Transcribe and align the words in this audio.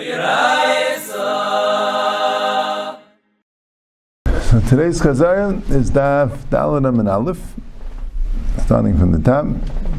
So 0.00 0.06
today's 4.66 4.98
Chazar 4.98 5.70
is 5.70 5.90
Daf 5.90 6.38
Daladam 6.44 7.00
and 7.00 7.08
Aleph, 7.08 7.54
starting 8.64 8.96
from 8.96 9.12
the 9.12 9.18
top. 9.18 9.44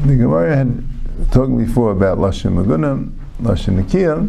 The 0.04 0.16
Gemara 0.16 0.56
had 0.56 0.84
talked 1.30 1.56
before 1.56 1.92
about 1.92 2.18
Lashon 2.18 2.54
Maguna, 2.54 3.12
Lashon 3.40 3.80
Nakia, 3.80 4.28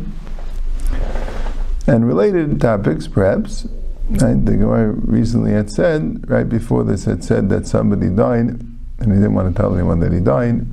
and 1.88 2.08
related 2.08 2.62
topics, 2.62 3.08
perhaps. 3.08 3.66
Right? 4.12 4.46
The 4.46 4.58
Gemara 4.58 4.92
recently 4.92 5.54
had 5.54 5.72
said, 5.72 6.30
right 6.30 6.48
before 6.48 6.84
this, 6.84 7.06
had 7.06 7.24
said 7.24 7.50
that 7.50 7.66
somebody 7.66 8.10
died, 8.10 8.62
and 9.00 9.12
he 9.12 9.14
didn't 9.14 9.34
want 9.34 9.56
to 9.56 9.60
tell 9.60 9.74
anyone 9.74 10.02
that 10.02 10.14
he 10.14 10.20
died. 10.20 10.68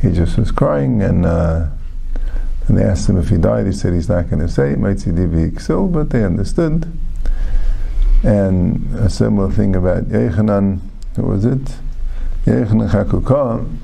He 0.00 0.12
just 0.12 0.38
was 0.38 0.52
crying, 0.52 1.02
and 1.02 1.26
uh, 1.26 1.70
and 2.68 2.78
they 2.78 2.82
asked 2.84 3.08
him 3.08 3.18
if 3.18 3.28
he 3.28 3.36
died. 3.36 3.66
He 3.66 3.72
said 3.72 3.92
he's 3.92 4.08
not 4.08 4.30
going 4.30 4.40
to 4.40 4.48
say. 4.48 4.74
Might 4.76 5.00
see 5.00 5.10
Divi 5.10 5.50
but 5.88 6.10
they 6.10 6.24
understood. 6.24 6.92
And 8.22 8.94
a 8.98 9.08
similar 9.08 9.50
thing 9.50 9.74
about 9.74 10.04
Yechanan, 10.04 10.80
what 11.16 11.26
was 11.26 11.44
it? 11.44 11.76
Yechanan 12.44 12.90
Chakukah 12.90 13.76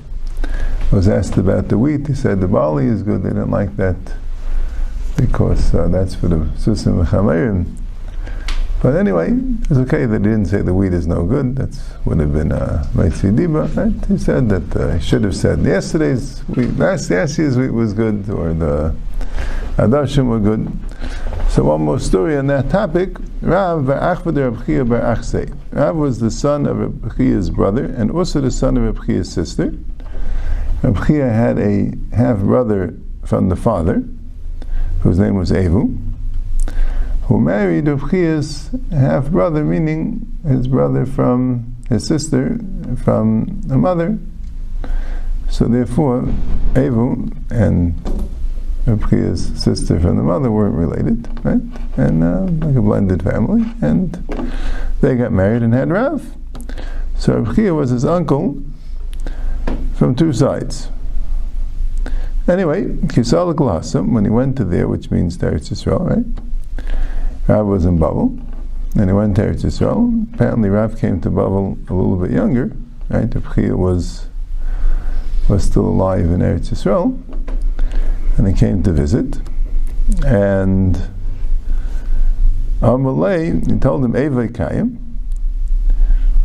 was 0.91 1.07
asked 1.07 1.37
about 1.37 1.67
the 1.69 1.77
wheat. 1.77 2.07
He 2.07 2.13
said 2.13 2.39
the 2.39 2.47
barley 2.47 2.85
is 2.85 3.03
good. 3.03 3.23
They 3.23 3.29
didn't 3.29 3.51
like 3.51 3.75
that 3.77 3.97
because 5.17 5.73
uh, 5.73 5.87
that's 5.87 6.15
for 6.15 6.27
the 6.27 6.35
Susim 6.35 7.03
Chamayim. 7.05 7.75
But 8.81 8.95
anyway, 8.95 9.31
it's 9.61 9.71
okay 9.71 10.05
that 10.05 10.19
he 10.19 10.23
didn't 10.23 10.45
say 10.45 10.61
the 10.61 10.73
wheat 10.73 10.93
is 10.93 11.07
no 11.07 11.25
good. 11.25 11.55
That 11.55 11.75
would 12.05 12.19
have 12.19 12.31
been 12.31 12.51
a 12.51 12.87
Meitzi 12.93 13.35
Diba. 13.35 13.75
Right? 13.75 14.05
He 14.05 14.17
said 14.19 14.49
that 14.49 14.75
uh, 14.75 14.93
he 14.93 14.99
should 14.99 15.23
have 15.23 15.35
said 15.35 15.63
yesterday's 15.63 16.39
wheat, 16.41 16.77
last, 16.77 17.09
last 17.09 17.39
year's 17.39 17.57
wheat 17.57 17.71
was 17.71 17.93
good, 17.93 18.29
or 18.29 18.53
the 18.53 18.95
Adashim 19.77 20.27
were 20.27 20.39
good. 20.39 20.71
So 21.49 21.63
one 21.63 21.81
more 21.81 21.99
story 21.99 22.37
on 22.37 22.45
that 22.47 22.69
topic. 22.69 23.17
Rav. 23.41 23.87
Rav 23.87 24.25
was 25.95 26.19
the 26.19 26.31
son 26.31 26.65
of 26.67 26.77
Rabchia's 26.77 27.49
brother 27.49 27.85
and 27.85 28.11
also 28.11 28.41
the 28.41 28.51
son 28.51 28.77
of 28.77 28.95
Rabchia's 28.95 29.31
sister. 29.31 29.73
Rabchia 30.83 31.31
had 31.33 31.57
a 31.57 31.93
half 32.15 32.39
brother 32.39 32.95
from 33.25 33.49
the 33.49 33.55
father, 33.55 34.03
whose 35.01 35.17
name 35.17 35.35
was 35.35 35.51
Evu, 35.51 35.97
who 37.27 37.41
married 37.41 37.85
Rabchia's 37.85 38.69
half 38.91 39.29
brother, 39.29 39.65
meaning 39.65 40.39
his 40.47 40.67
brother 40.67 41.05
from 41.05 41.75
his 41.89 42.07
sister 42.07 42.57
from 43.03 43.61
the 43.65 43.77
mother. 43.77 44.17
So 45.49 45.65
therefore, 45.65 46.21
Evu 46.73 47.35
and 47.49 47.95
Rabchia's 48.85 49.61
sister 49.61 49.99
from 49.99 50.15
the 50.15 50.23
mother 50.23 50.49
weren't 50.49 50.75
related, 50.75 51.27
right? 51.43 51.61
And 51.97 52.23
uh, 52.23 52.65
like 52.65 52.77
a 52.77 52.81
blended 52.81 53.23
family, 53.23 53.65
and 53.81 54.13
they 55.01 55.15
got 55.15 55.33
married 55.33 55.63
and 55.63 55.73
had 55.73 55.89
Rav. 55.89 56.33
So 57.17 57.43
Rabchia 57.43 57.75
was 57.75 57.89
his 57.89 58.05
uncle 58.05 58.63
from 59.95 60.15
two 60.15 60.31
sides. 60.31 60.89
Anyway, 62.47 62.85
Kisal 62.85 63.53
Glasim, 63.53 64.13
when 64.13 64.23
he 64.23 64.29
went 64.29 64.55
to 64.55 64.63
there, 64.63 64.87
which 64.87 65.11
means 65.11 65.37
Teretz 65.37 65.69
Yisrael, 65.69 66.07
right? 66.07 66.46
Rav 67.47 67.65
was 67.65 67.85
in 67.85 67.97
Babel, 67.97 68.37
and 68.95 69.09
he 69.09 69.13
went 69.13 69.35
to 69.37 69.43
Eretz 69.43 69.63
Yisrael. 69.63 70.33
Apparently, 70.33 70.69
Rav 70.69 70.97
came 70.99 71.21
to 71.21 71.29
Babel 71.29 71.77
a 71.89 71.93
little 71.93 72.17
bit 72.17 72.31
younger, 72.31 72.75
right? 73.09 73.29
Rabchia 73.29 73.75
was 73.75 74.27
was 75.47 75.63
still 75.63 75.87
alive 75.87 76.25
in 76.25 76.41
Eretz 76.41 76.69
Yisrael 76.71 77.17
and 78.37 78.47
he 78.47 78.53
came 78.53 78.83
to 78.83 78.91
visit. 78.91 79.39
And 80.25 81.01
Amalei, 82.81 83.69
he 83.69 83.79
told 83.79 84.05
him 84.05 84.15
Eva 84.15 84.47
Kayim. 84.47 84.97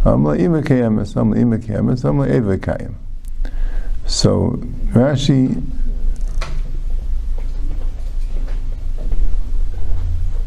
Amalei 0.04 0.40
Ima 0.40 0.62
Kayemis, 0.62 1.14
Amalei 1.14 1.40
Ima 1.40 1.58
Kayemis, 1.58 2.02
Amalei 2.02 2.36
Eva 2.36 2.58
Kayim. 2.58 2.94
So 4.06 4.58
Rashi 4.92 5.62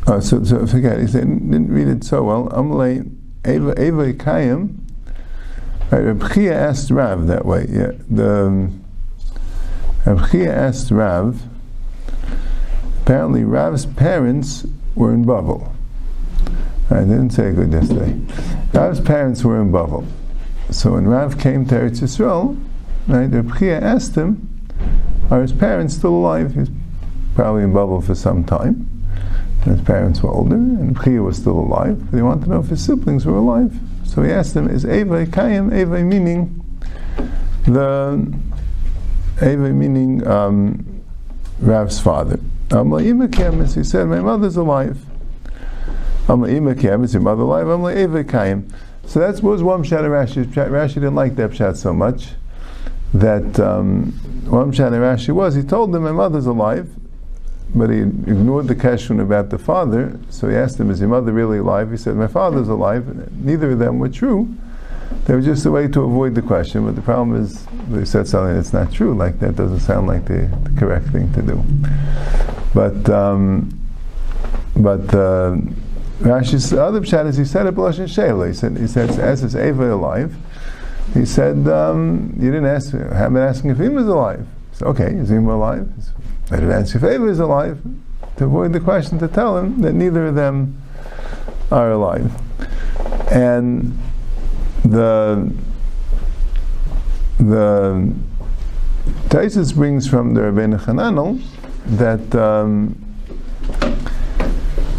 uh, 0.08 0.20
so, 0.20 0.44
so 0.44 0.66
forget, 0.68 1.00
he 1.00 1.08
said, 1.08 1.24
didn't 1.24 1.72
read 1.72 1.88
it 1.88 2.04
so 2.04 2.24
well. 2.24 2.50
Amalei 2.50 3.10
Eva 3.46 4.14
Kayim. 4.14 4.78
Right, 5.92 6.00
Reb 6.00 6.24
asked 6.52 6.90
Rav 6.90 7.28
that 7.28 7.46
way. 7.46 7.68
Yeah, 7.70 7.92
the 8.10 8.46
um, 8.46 8.84
Rav 10.06 10.32
Chia 10.32 10.54
asked 10.54 10.92
Rav, 10.92 11.44
apparently 13.02 13.44
Rav's 13.44 13.86
parents 13.86 14.66
were 14.96 15.14
in 15.14 15.26
Bavel. 15.26 15.72
I 16.90 17.02
didn't 17.02 17.32
say 17.32 17.52
good 17.52 17.72
yesterday. 17.72 18.20
Rav's 18.74 19.00
parents 19.00 19.44
were 19.44 19.62
in 19.62 19.72
Bavel. 19.72 20.08
So 20.72 20.94
when 20.94 21.08
Rav 21.08 21.40
came 21.40 21.66
to 21.68 21.76
Eretz 21.76 22.02
Yisrael, 22.02 22.60
right, 23.08 23.26
Rav 23.26 23.58
Chia 23.60 23.80
asked 23.80 24.16
him, 24.16 24.50
are 25.30 25.42
his 25.42 25.54
parents 25.54 25.96
still 25.96 26.16
alive? 26.16 26.54
He's 26.56 26.70
probably 27.36 27.64
in 27.64 27.74
Bavel 27.74 28.04
for 28.04 28.16
some 28.16 28.44
time. 28.44 28.95
And 29.66 29.78
his 29.78 29.86
parents 29.86 30.22
were 30.22 30.30
older, 30.30 30.56
and 30.56 31.00
Chia 31.04 31.22
was 31.22 31.38
still 31.38 31.60
alive. 31.60 32.02
He 32.12 32.22
wanted 32.22 32.44
to 32.46 32.50
know 32.52 32.60
if 32.60 32.68
his 32.68 32.86
siblings 32.86 33.26
were 33.26 33.36
alive. 33.36 33.78
So 34.04 34.22
he 34.22 34.32
asked 34.32 34.54
them, 34.54 34.70
is 34.70 34.86
Eva 34.86 35.26
Kayim, 35.26 35.76
Eva 35.76 36.04
meaning 36.04 36.64
the 37.66 38.32
Eva 39.42 39.70
meaning 39.70 40.26
um, 40.28 41.04
Rav's 41.60 42.00
father. 42.00 42.40
Amla 42.70 43.28
Kemis, 43.28 43.76
he 43.76 43.84
said, 43.84 44.08
my 44.08 44.20
mother's 44.20 44.56
alive. 44.56 45.00
Amla 46.28 46.76
Kemis, 46.76 47.14
your 47.14 47.24
mother 47.24 47.42
alive. 47.42 47.66
Amla 47.66 47.98
Eva 47.98 48.24
Kayim. 48.24 48.72
So 49.06 49.20
that 49.20 49.42
was 49.44 49.64
one 49.64 49.84
pshat 49.84 50.02
Rashi. 50.02 50.46
Rashi 50.46 50.96
didn't 50.96 51.16
like 51.16 51.36
that 51.36 51.52
pshat 51.52 51.76
so 51.78 51.94
much 51.94 52.30
that 53.14 53.60
um, 53.60 54.12
one 54.50 54.72
pshat 54.72 54.92
Rashi 54.92 55.34
was 55.34 55.56
he 55.56 55.64
told 55.64 55.92
them 55.92 56.04
my 56.04 56.12
mother's 56.12 56.46
alive, 56.46 56.90
but 57.74 57.90
he 57.90 58.02
ignored 58.02 58.68
the 58.68 58.76
question 58.76 59.20
about 59.20 59.50
the 59.50 59.58
father. 59.58 60.20
So 60.30 60.50
he 60.50 60.56
asked 60.56 60.80
him, 60.80 60.90
"Is 60.90 61.00
your 61.00 61.10
mother 61.10 61.32
really 61.32 61.58
alive?" 61.58 61.92
He 61.92 61.98
said, 61.98 62.16
"My 62.16 62.28
father's 62.28 62.68
alive." 62.68 63.32
Neither 63.44 63.72
of 63.72 63.80
them 63.80 64.00
were 64.00 64.10
true. 64.10 64.50
They 65.26 65.34
were 65.34 65.42
just 65.42 65.66
a 65.66 65.72
way 65.72 65.88
to 65.88 66.02
avoid 66.02 66.36
the 66.36 66.42
question, 66.42 66.86
but 66.86 66.96
the 66.96 67.02
problem 67.02 67.42
is 67.42 67.66
they 67.90 68.06
said 68.06 68.28
something 68.28 68.56
that's 68.56 68.74
not 68.74 68.92
true. 68.92 69.16
Like 69.16 69.40
that 69.40 69.56
doesn't 69.56 69.80
sound 69.80 70.08
like 70.08 70.26
the, 70.26 70.50
the 70.64 70.80
correct 70.80 71.08
thing 71.08 71.32
to 71.34 71.42
do. 71.42 71.64
But 72.74 73.10
um, 73.10 73.80
but 74.76 75.14
uh, 75.14 75.58
Rashi's 76.20 76.74
other 76.74 77.02
pshat 77.02 77.28
is 77.28 77.38
he 77.38 77.46
said 77.46 77.66
it 77.66 77.76
b'lashon 77.76 78.08
sheila. 78.08 78.48
He 78.48 78.54
said 78.54 78.78
he 78.78 78.88
said 78.88 79.10
as 79.12 79.44
is 79.44 79.56
Eva 79.56 79.94
alive. 79.94 80.36
He 81.14 81.26
said 81.26 81.68
um, 81.68 82.34
you 82.40 82.52
didn't 82.52 82.68
ask. 82.68 82.94
I 82.94 83.16
have 83.16 83.34
been 83.34 83.44
asking 83.44 83.72
if 83.72 83.78
he 83.78 83.90
was 83.90 84.08
alive. 84.08 84.46
Said, 84.74 84.88
okay, 84.90 85.14
is 85.14 85.30
he 85.30 85.38
alive? 85.38 85.90
Didn't 86.50 86.96
if 86.96 87.04
Eva 87.04 87.26
is 87.26 87.40
alive. 87.40 87.82
To 88.38 88.46
avoid 88.46 88.74
the 88.74 88.80
question, 88.80 89.18
to 89.20 89.28
tell 89.28 89.58
him 89.58 89.82
that 89.82 89.94
neither 89.94 90.28
of 90.28 90.36
them 90.36 90.82
are 91.72 91.92
alive. 91.92 92.32
And 93.32 93.98
the 94.84 95.52
the 97.40 98.14
Taisus 99.30 99.74
brings 99.74 100.08
from 100.08 100.34
the 100.34 100.42
Rebbeinu 100.42 100.80
Hananel 100.82 101.42
that 101.86 102.36
um, 102.36 102.96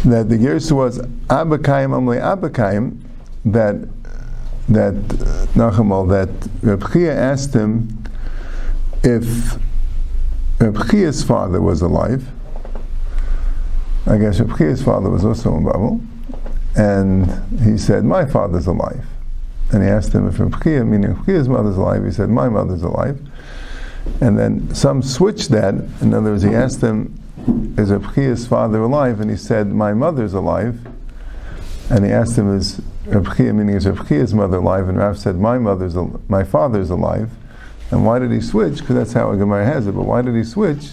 that 0.03 0.29
the 0.29 0.37
Gersu 0.37 0.75
was 0.75 0.99
Abakayim 1.27 1.91
Amle 1.91 2.21
Abakayim 2.21 2.99
that 3.45 3.75
that 4.69 4.95
Nachamal 5.55 6.09
that 6.09 6.49
Reb 6.61 6.91
Chia 6.91 7.15
asked 7.17 7.53
him 7.53 8.03
if 9.03 9.57
Reb 10.59 10.77
father 11.25 11.61
was 11.61 11.81
alive. 11.81 12.27
I 14.05 14.17
guess 14.17 14.39
Reb 14.39 14.79
father 14.79 15.09
was 15.09 15.23
also 15.25 15.55
in 15.55 15.65
Babel, 15.65 16.01
and 16.75 17.61
he 17.61 17.77
said, 17.77 18.05
"My 18.05 18.25
father's 18.25 18.67
alive." 18.67 19.05
And 19.71 19.83
he 19.83 19.89
asked 19.89 20.13
him 20.13 20.27
if 20.27 20.35
Rabchia, 20.35 20.87
meaning 20.87 21.13
Rabchia's 21.13 21.49
mother's 21.49 21.77
alive, 21.77 22.05
he 22.05 22.11
said, 22.11 22.29
my 22.29 22.47
mother's 22.47 22.83
alive. 22.83 23.19
And 24.21 24.39
then 24.39 24.73
some 24.73 25.01
switched 25.01 25.49
that. 25.49 25.73
In 26.01 26.13
other 26.13 26.31
words, 26.31 26.43
he 26.43 26.55
asked 26.55 26.81
him, 26.81 27.19
is 27.77 27.91
Rabchia's 27.91 28.47
father 28.47 28.81
alive? 28.81 29.19
And 29.19 29.29
he 29.29 29.35
said, 29.35 29.67
my 29.67 29.93
mother's 29.93 30.33
alive. 30.33 30.79
And 31.89 32.05
he 32.05 32.11
asked 32.11 32.37
him, 32.37 32.55
is 32.55 32.79
Rabchia, 33.07 33.53
meaning 33.53 33.75
is 33.75 33.85
Rabchia's 33.85 34.33
mother 34.33 34.57
alive? 34.57 34.87
And 34.87 34.97
Rav 34.97 35.19
said, 35.19 35.37
my 35.37 35.57
mother's, 35.57 35.97
al- 35.97 36.21
my 36.29 36.45
father's 36.45 36.89
alive. 36.89 37.29
And 37.91 38.05
why 38.05 38.19
did 38.19 38.31
he 38.31 38.41
switch? 38.41 38.79
Because 38.79 38.95
that's 38.95 39.13
how 39.13 39.31
a 39.31 39.37
Gemara 39.37 39.65
has 39.65 39.87
it. 39.87 39.93
But 39.93 40.03
why 40.03 40.21
did 40.21 40.35
he 40.35 40.43
switch? 40.43 40.91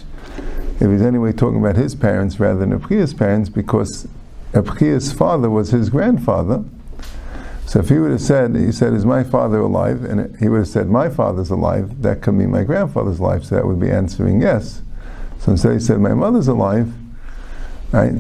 If 0.81 0.91
he's 0.91 1.03
anyway 1.03 1.33
talking 1.33 1.59
about 1.59 1.77
his 1.77 1.95
parents 1.95 2.41
rather 2.41 2.59
than 2.59 2.79
Rabchia's 2.79 3.15
parents, 3.15 3.49
because 3.49 4.09
Rabchia's 4.53 5.13
father 5.13 5.51
was 5.51 5.71
his 5.71 5.91
grandfather, 5.91 6.65
so 7.67 7.81
if 7.81 7.89
he 7.89 7.99
would 7.99 8.11
have 8.11 8.21
said, 8.21 8.55
he 8.55 8.71
said, 8.73 8.93
is 8.93 9.07
my 9.07 9.25
father 9.25 9.59
alive? 9.59 10.05
And 10.05 10.37
he 10.39 10.49
would 10.49 10.59
have 10.59 10.69
said, 10.69 10.89
my 10.89 11.09
father's 11.09 11.51
alive, 11.51 12.03
that 12.03 12.23
could 12.23 12.35
mean 12.35 12.51
my 12.51 12.63
grandfather's 12.63 13.19
alive. 13.19 13.47
So 13.47 13.55
that 13.57 13.67
would 13.67 13.81
be 13.81 13.91
answering 13.91 14.41
yes. 14.43 14.83
So 15.39 15.53
instead 15.53 15.73
he 15.73 15.81
said, 15.81 15.99
my 16.01 16.15
mother's 16.15 16.49
alive. 16.49 16.93
right? 17.93 18.13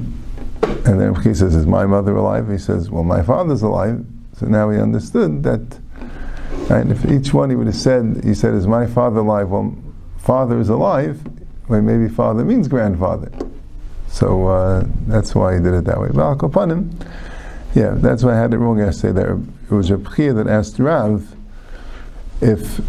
And 0.87 1.00
then 1.00 1.15
he 1.15 1.35
says, 1.35 1.55
"Is 1.55 1.67
my 1.67 1.87
mother 1.87 2.15
alive?" 2.17 2.50
He 2.50 2.59
says, 2.59 2.91
"Well, 2.91 3.05
my 3.05 3.23
father's 3.23 3.62
alive." 3.62 4.05
So 4.38 4.47
now 4.47 4.70
he 4.70 4.79
understood 4.79 5.43
that. 5.44 5.79
Right? 6.69 6.87
If 6.87 7.05
each 7.11 7.35
one 7.35 7.51
he 7.51 7.57
would 7.57 7.67
have 7.67 7.77
said, 7.77 8.23
he 8.25 8.35
said, 8.35 8.55
"Is 8.55 8.67
my 8.67 8.87
father 8.87 9.21
alive?" 9.21 9.51
Well, 9.51 9.77
father 10.19 10.59
is 10.59 10.71
alive. 10.71 11.21
Well, 11.69 11.83
maybe 11.83 12.09
father 12.09 12.45
means 12.45 12.69
grandfather. 12.69 13.31
So 14.09 14.47
uh, 14.47 14.87
that's 15.07 15.35
why 15.35 15.57
he 15.57 15.61
did 15.61 15.75
it 15.75 15.85
that 15.85 16.01
way. 16.01 16.09
But 16.13 16.71
him, 16.71 16.99
yeah, 17.75 17.95
that's 17.97 18.23
why 18.23 18.33
I 18.33 18.37
had 18.39 18.55
it 18.55 18.59
wrong 18.59 18.79
yesterday. 18.79 19.13
There, 19.13 19.41
it 19.71 19.75
was 19.75 19.91
Reb 19.91 20.15
Chia 20.15 20.33
that 20.35 20.47
asked 20.47 20.79
Rav 20.79 21.35
if 22.41 22.81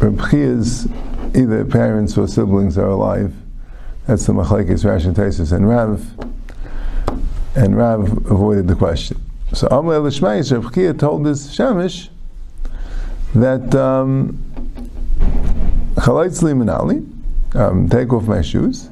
Reb 0.00 0.30
Chia's 0.30 0.86
either 1.34 1.64
parents 1.64 2.16
or 2.16 2.26
siblings 2.26 2.78
are 2.78 2.88
alive. 2.88 3.34
That's 4.06 4.26
the 4.26 4.32
Machlekes 4.32 4.84
Rashi 4.84 5.12
Tesis 5.12 5.52
and 5.52 5.68
Rav. 5.68 6.06
And 7.54 7.76
Rav 7.76 8.10
avoided 8.30 8.66
the 8.66 8.76
question. 8.76 9.20
So 9.52 9.68
Amr 9.70 9.96
Lishmayis, 9.96 10.52
Reb 10.52 10.74
Chia 10.74 10.94
told 10.94 11.26
his 11.26 11.48
Shamish 11.48 12.08
that 13.34 13.74
um, 13.74 14.38
Limanali, 15.96 17.06
um, 17.54 17.88
take 17.88 18.12
off 18.12 18.24
my 18.24 18.42
shoes, 18.42 18.88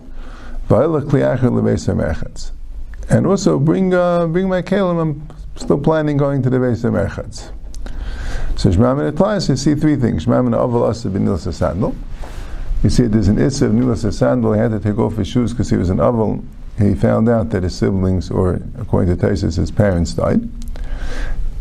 and 3.09 3.27
also 3.27 3.59
bring 3.59 3.94
uh, 3.94 4.27
bring 4.27 4.49
my 4.49 4.62
kelim. 4.62 5.00
I'm 5.00 5.29
still 5.56 5.79
planning 5.79 6.17
going 6.17 6.43
to 6.43 6.50
the 6.50 6.56
of 6.56 6.93
Merchatz. 6.93 7.53
So 8.56 8.71
Shmamin 8.71 9.09
applies. 9.09 9.49
You 9.49 9.56
see 9.56 9.75
three 9.75 9.97
things. 9.97 10.27
Shmamin 10.27 10.55
aval 10.55 10.89
asa 10.89 11.09
b'nilas 11.09 11.53
sandal. 11.53 11.94
You 12.82 12.91
see, 12.91 13.05
there's 13.05 13.29
an 13.29 13.39
issa 13.39 13.67
of 13.67 13.75
nilas 13.75 14.19
sandal. 14.19 14.53
He 14.53 14.61
had 14.61 14.71
to 14.71 14.81
take 14.81 14.99
off 14.99 15.17
his 15.17 15.29
shoes 15.29 15.53
because 15.53 15.71
he 15.71 15.77
was 15.77 15.91
an 15.91 15.99
aval. 15.99 16.44
He 16.79 16.94
found 16.94 17.29
out 17.29 17.50
that 17.50 17.62
his 17.62 17.75
siblings, 17.75 18.31
or 18.31 18.61
according 18.79 19.17
to 19.17 19.27
Taisus, 19.27 19.56
his 19.56 19.71
parents 19.71 20.12
died. 20.12 20.43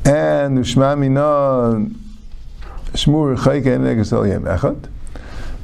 And 0.04 0.60
Shmamina 0.60 1.96
shmur 2.96 3.38
chayke 3.38 3.78
echad 4.58 4.90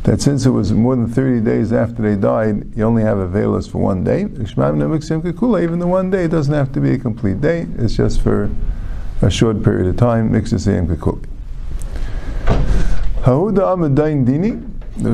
that 0.04 0.22
since 0.22 0.46
it 0.46 0.50
was 0.50 0.72
more 0.72 0.96
than 0.96 1.08
30 1.08 1.42
days 1.42 1.72
after 1.72 2.02
they 2.02 2.16
died, 2.16 2.76
you 2.76 2.84
only 2.84 3.04
have 3.04 3.20
a 3.20 3.28
veilus 3.28 3.70
for 3.70 3.78
one 3.78 4.04
day. 4.04 4.22
Even 4.22 5.80
the 5.80 5.88
one 5.88 6.10
day 6.10 6.28
doesn't 6.28 6.54
have 6.54 6.74
to 6.74 6.80
be 6.80 6.94
a 6.94 6.98
complete 6.98 7.40
day, 7.40 7.68
it's 7.78 7.96
just 7.96 8.22
for 8.22 8.50
a 9.22 9.30
short 9.30 9.64
period 9.64 9.88
of 9.88 9.98
time. 9.98 10.32
This 10.32 10.52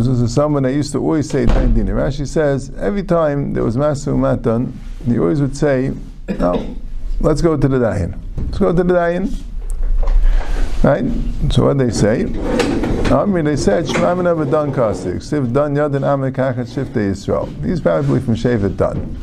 is 0.08 0.34
someone 0.34 0.64
that 0.64 0.74
used 0.74 0.94
to 0.94 1.00
always 1.00 1.30
say 1.30 1.46
Dain 1.46 1.74
Dini. 1.74 1.90
Rashi 1.90 2.26
says 2.26 2.72
every 2.78 3.04
time 3.04 3.54
there 3.54 3.64
was 3.64 3.76
Masu 3.76 4.18
Matan, 4.18 4.80
he 5.06 5.20
always 5.20 5.42
would 5.42 5.58
say, 5.58 5.92
Now, 6.30 6.66
let's 7.20 7.42
go 7.42 7.58
to 7.58 7.68
the 7.68 7.78
Dayan. 7.78 8.18
Let's 8.38 8.58
go 8.58 8.74
to 8.74 8.84
the 8.84 8.94
Dayan. 8.94 9.38
Right? 10.88 11.04
So 11.52 11.66
what 11.66 11.78
they 11.80 11.90
say? 11.90 12.22
I 13.12 13.26
mean, 13.26 13.44
they 13.44 13.58
said 13.58 13.84
Shemaim 13.88 14.24
never 14.24 14.46
Dan 14.46 14.72
Kasik. 14.72 15.18
Siv 15.18 15.52
Dan 15.52 15.76
Yadin 15.76 16.00
Amekachet 16.00 16.66
Shifte 16.66 16.94
Yisrael. 16.94 17.62
These 17.62 17.82
probably 17.82 18.22
from 18.22 18.36
Shevet 18.36 18.78
Dan. 18.78 19.18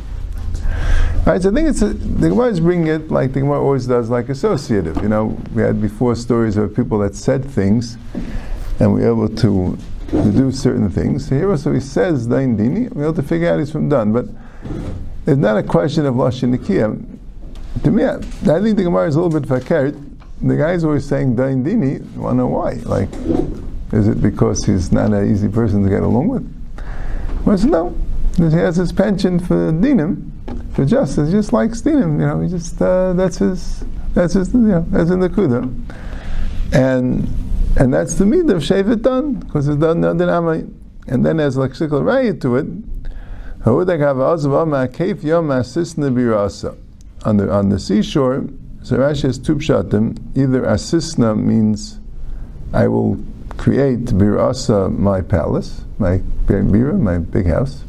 Right, 1.25 1.41
so 1.41 1.49
I 1.49 1.53
think 1.55 1.69
it's 1.69 1.81
a, 1.81 1.87
the 1.87 2.29
Gemara 2.29 2.49
is 2.49 2.59
bringing 2.59 2.85
it 2.85 3.09
like 3.09 3.33
the 3.33 3.39
Gemara 3.39 3.63
always 3.63 3.87
does, 3.87 4.11
like 4.11 4.29
associative. 4.29 5.01
You 5.01 5.09
know, 5.09 5.39
we 5.55 5.63
had 5.63 5.81
before 5.81 6.15
stories 6.15 6.55
of 6.55 6.75
people 6.75 6.99
that 6.99 7.15
said 7.15 7.43
things, 7.43 7.97
and 8.79 8.93
we 8.93 9.01
were 9.01 9.07
able 9.07 9.29
to, 9.29 9.75
to 10.11 10.31
do 10.31 10.51
certain 10.51 10.91
things. 10.91 11.27
So 11.27 11.35
here 11.35 11.49
also 11.49 11.73
he 11.73 11.79
says 11.79 12.27
Dain 12.27 12.55
Dini, 12.55 12.93
we're 12.93 13.05
able 13.05 13.15
to 13.15 13.23
figure 13.23 13.51
out 13.51 13.57
he's 13.57 13.71
from 13.71 13.89
Dan, 13.89 14.13
but 14.13 14.25
it's 15.25 15.39
not 15.39 15.57
a 15.57 15.63
question 15.63 16.05
of 16.05 16.13
Lashon 16.13 16.55
Nikiyah. 16.55 17.83
To 17.85 17.89
me, 17.89 18.03
I, 18.03 18.17
I 18.17 18.61
think 18.61 18.77
the 18.77 18.83
Gemara 18.83 19.07
is 19.07 19.15
a 19.15 19.21
little 19.21 19.39
bit 19.39 19.49
fakert 19.49 20.04
the 20.41 20.55
guy's 20.55 20.83
always 20.83 21.07
saying 21.07 21.35
Dain 21.35 21.63
Dini, 21.63 22.01
I 22.25 22.29
to 22.29 22.33
know 22.33 22.47
why. 22.47 22.73
Like, 22.83 23.09
is 23.93 24.07
it 24.07 24.21
because 24.21 24.65
he's 24.65 24.91
not 24.91 25.13
an 25.13 25.31
easy 25.31 25.47
person 25.47 25.83
to 25.83 25.89
get 25.89 26.03
along 26.03 26.27
with? 26.27 26.43
Well, 27.45 27.57
no. 27.59 27.95
He 28.37 28.43
has 28.57 28.75
his 28.75 28.91
penchant 28.91 29.47
for 29.47 29.71
dinim, 29.71 30.31
for 30.73 30.83
justice. 30.83 31.29
He 31.29 31.35
just 31.35 31.53
likes 31.53 31.81
dinim. 31.81 32.19
You 32.19 32.27
know, 32.27 32.41
he 32.41 32.49
just 32.49 32.81
uh, 32.81 33.13
that's 33.13 33.37
his 33.37 33.85
that's 34.13 34.33
his 34.33 34.53
you 34.53 34.59
know 34.59 34.85
that's 34.89 35.09
in 35.09 35.21
the 35.21 35.29
kuda, 35.29 35.63
and 36.73 37.27
and 37.77 37.93
that's 37.93 38.15
the 38.15 38.25
mid 38.25 38.49
of 38.49 38.61
shevet 38.61 39.03
Dan 39.03 39.35
because 39.35 39.69
it's 39.69 39.77
done 39.77 40.03
under 40.03 40.25
amay, 40.25 40.69
and 41.07 41.25
then 41.25 41.37
there's 41.37 41.55
lexical 41.55 42.01
raya 42.01 42.39
to 42.41 42.57
it. 42.57 42.65
On 47.23 47.37
the 47.37 47.51
on 47.51 47.69
the 47.69 47.79
seashore, 47.79 48.43
so 48.85 48.97
Rashi 48.97 49.23
has 49.23 49.39
two 49.39 49.55
pshatim. 49.55 50.15
Either 50.37 50.61
asisna 50.61 51.35
means 51.35 51.99
I 52.71 52.87
will 52.87 53.17
create 53.57 54.05
birasa 54.05 54.95
my 54.95 55.21
palace, 55.21 55.81
my 55.97 56.19
bira, 56.45 56.99
my 56.99 57.17
big 57.17 57.47
house, 57.47 57.81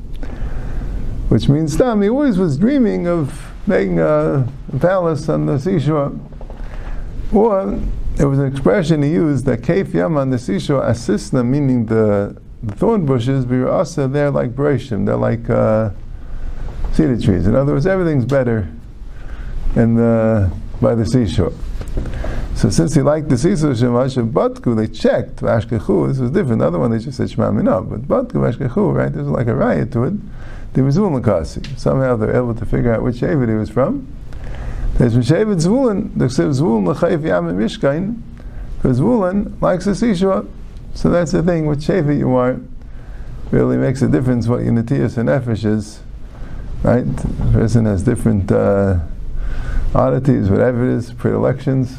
which 1.28 1.50
means 1.50 1.76
Tam. 1.76 2.00
He 2.00 2.08
always 2.08 2.38
was 2.38 2.56
dreaming 2.56 3.06
of 3.06 3.52
making 3.66 4.00
a, 4.00 4.50
palace 4.80 5.28
on 5.28 5.44
the 5.44 5.58
seashore. 5.58 6.18
Or 7.30 7.78
there 8.14 8.30
was 8.30 8.38
an 8.38 8.46
expression 8.46 9.02
he 9.02 9.10
used 9.10 9.44
that 9.44 9.60
kaif 9.60 9.92
yam 9.92 10.16
on 10.16 10.30
the 10.30 10.38
seashore 10.38 10.80
asisna, 10.80 11.44
meaning 11.44 11.84
the, 11.84 12.40
thorn 12.68 13.04
bushes 13.04 13.44
birasa. 13.44 14.10
They're 14.10 14.30
like 14.30 14.54
brashim. 14.54 15.04
They're 15.04 15.16
like 15.16 15.50
uh, 15.50 15.90
cedar 16.94 17.20
trees. 17.20 17.46
In 17.46 17.54
other 17.54 17.74
words, 17.74 17.86
everything's 17.86 18.24
better 18.24 18.72
in 19.74 19.96
the 19.96 20.50
by 20.80 20.94
the 20.94 21.06
seashore. 21.06 21.52
So 22.54 22.70
since 22.70 22.94
he 22.94 23.02
liked 23.02 23.28
the 23.28 23.36
seashore 23.36 23.72
Shemash 23.72 24.16
of 24.16 24.28
Batku, 24.28 24.76
they 24.76 24.86
checked 24.86 25.36
Vashkechu. 25.36 26.08
This 26.08 26.18
was 26.18 26.30
different. 26.30 26.60
The 26.60 26.66
other 26.66 26.78
one 26.78 26.90
they 26.90 26.98
just 26.98 27.18
said 27.18 27.30
Shema 27.30 27.50
Minah, 27.50 27.88
but 27.88 28.02
Batku 28.02 28.32
Vashkechu, 28.32 28.94
right? 28.94 29.12
There's 29.12 29.26
like 29.26 29.46
a 29.46 29.54
riot 29.54 29.92
to 29.92 30.04
it. 30.04 30.14
There 30.72 30.84
was 30.84 30.96
Zulmakasi. 30.96 31.78
Somehow 31.78 32.16
they're 32.16 32.36
able 32.36 32.54
to 32.54 32.66
figure 32.66 32.92
out 32.94 33.02
which 33.02 33.16
Shevet 33.16 33.48
he 33.48 33.54
was 33.54 33.70
from. 33.70 34.06
There's 34.98 35.14
Shevet 35.14 35.62
Zvulun. 35.62 36.14
They 36.14 36.28
say 36.28 36.44
Zvulun 36.44 36.86
L'chayif 36.86 37.24
Yam 37.24 37.46
Mishkain, 37.58 38.20
because 38.76 39.00
Zvulun 39.00 39.60
likes 39.60 39.84
the 39.86 39.94
seashore. 39.94 40.46
So 40.94 41.10
that's 41.10 41.32
the 41.32 41.42
thing. 41.42 41.66
Which 41.66 41.80
Shevet 41.80 42.18
you 42.18 42.34
are 42.36 42.58
really 43.50 43.76
makes 43.76 44.02
a 44.02 44.08
difference. 44.08 44.48
What 44.48 44.62
your 44.62 44.72
Natias 44.72 45.16
and 45.18 45.28
Nefesh 45.28 45.64
is, 45.64 46.00
right? 46.82 47.04
The 47.04 47.52
person 47.52 47.84
has 47.84 48.02
different. 48.02 48.50
Uh, 48.50 49.00
oddities, 49.96 50.50
whatever 50.50 50.84
it 50.84 50.94
is, 50.94 51.12
predilections, 51.12 51.96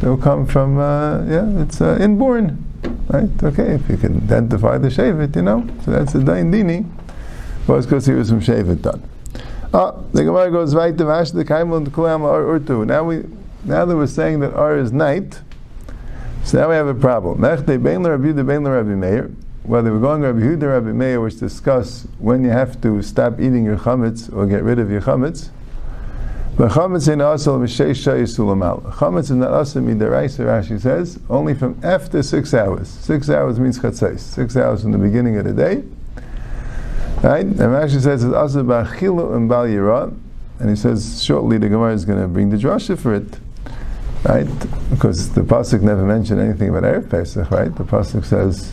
they'll 0.00 0.16
come 0.16 0.46
from, 0.46 0.78
uh, 0.78 1.24
yeah, 1.24 1.62
it's 1.62 1.80
uh, 1.80 1.96
inborn. 2.00 2.62
Right? 3.08 3.30
Okay, 3.42 3.74
if 3.74 3.88
you 3.88 3.96
can 3.96 4.16
identify 4.24 4.78
the 4.78 4.88
Shevet, 4.88 5.34
you 5.34 5.42
know. 5.42 5.66
So 5.84 5.90
that's 5.90 6.12
the 6.12 6.22
Dain 6.22 6.52
Dini. 6.52 6.86
it's 7.68 7.86
because 7.86 8.06
he 8.06 8.12
was 8.12 8.28
from 8.28 8.40
Shevet 8.40 8.82
Dan. 8.82 9.02
Ah, 9.72 9.92
the 10.12 10.22
Gemara 10.22 10.50
goes 10.50 10.74
right 10.74 10.96
to 10.96 11.04
Vash 11.04 11.30
the 11.30 11.44
Kaimel 11.44 11.78
and 11.78 11.92
Kulam 11.92 12.22
Ar 12.22 12.42
Urtu. 12.42 12.86
Now 12.86 13.04
we 13.04 13.24
now 13.64 13.84
that 13.84 13.96
we're 13.96 14.06
saying 14.06 14.40
that 14.40 14.52
R 14.54 14.76
is 14.76 14.92
night, 14.92 15.40
so 16.44 16.60
now 16.60 16.68
we 16.68 16.74
have 16.74 16.86
a 16.86 16.94
problem. 16.94 17.38
Mechde 17.40 17.82
Bein 17.82 18.02
Rabbi 18.02 18.24
Yehuda 18.24 18.46
Bein 18.46 18.68
Rabbi 18.68 18.90
Meir. 18.90 19.30
Whether 19.64 19.92
we're 19.92 20.00
going 20.00 20.20
Rabbi 20.20 20.40
Yehuda 20.40 20.74
Rabbi 20.74 20.92
Meir, 20.92 21.20
which 21.20 21.40
discuss 21.40 22.06
when 22.18 22.44
you 22.44 22.50
have 22.50 22.80
to 22.82 23.02
stop 23.02 23.40
eating 23.40 23.64
your 23.64 23.78
chametz 23.78 24.32
or 24.32 24.46
get 24.46 24.62
rid 24.62 24.78
of 24.78 24.90
your 24.90 25.00
chametz, 25.00 25.48
Chametz 26.56 27.12
in 27.12 27.20
asal 27.20 27.58
m'sheisha 27.58 28.14
yisulamal. 28.14 28.80
Chametz 28.92 29.30
in 29.32 29.42
asal 29.42 29.82
midaraisa, 29.82 30.44
Rashi 30.44 30.80
says, 30.80 31.18
only 31.28 31.52
from 31.52 31.76
after 31.82 32.22
six 32.22 32.54
hours. 32.54 32.88
Six 32.88 33.28
hours 33.28 33.58
means 33.58 33.78
chatzais. 33.78 34.20
Six 34.20 34.56
hours 34.56 34.82
from 34.82 34.92
the 34.92 34.98
beginning 34.98 35.36
of 35.36 35.44
the 35.44 35.52
day. 35.52 35.82
Right? 37.22 37.44
And 37.44 37.58
Rashi 37.58 38.00
says 38.00 38.22
it's 38.22 38.34
asal 38.34 38.62
ba'chilu 38.62 39.34
and 39.34 39.48
bal. 39.48 40.14
And 40.60 40.70
he 40.70 40.76
says 40.76 41.22
shortly 41.24 41.58
the 41.58 41.68
Gemara 41.68 41.92
is 41.92 42.04
going 42.04 42.20
to 42.20 42.28
bring 42.28 42.50
the 42.50 42.56
drasha 42.56 42.96
for 42.96 43.14
it. 43.14 43.38
Right? 44.22 44.46
Because 44.90 45.30
the 45.34 45.40
pasuk 45.40 45.82
never 45.82 46.04
mentioned 46.04 46.40
anything 46.40 46.68
about 46.68 46.84
erev 46.84 47.10
Pesach. 47.10 47.50
Right? 47.50 47.74
The 47.74 47.82
pasuk 47.82 48.24
says 48.24 48.72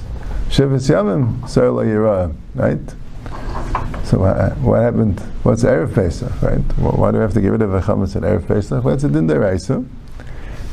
Shivas 0.49 0.87
Yamim 0.87 1.41
Yirah. 1.41 2.35
Right? 2.53 2.95
So 4.11 4.19
what, 4.19 4.57
what 4.57 4.81
happened? 4.81 5.21
What's 5.43 5.63
Erev 5.63 5.95
Pesach, 5.95 6.41
right? 6.41 6.59
Why 6.77 7.11
do 7.11 7.19
we 7.19 7.21
have 7.21 7.33
to 7.33 7.39
get 7.39 7.47
rid 7.47 7.61
of 7.61 7.73
a 7.73 7.79
chametz 7.79 8.17
in 8.17 8.23
Erev 8.23 8.45
Pesach? 8.45 8.83
What's 8.83 9.05
it 9.05 9.15
in 9.15 9.25
the 9.25 9.39
Raisa? 9.39 9.85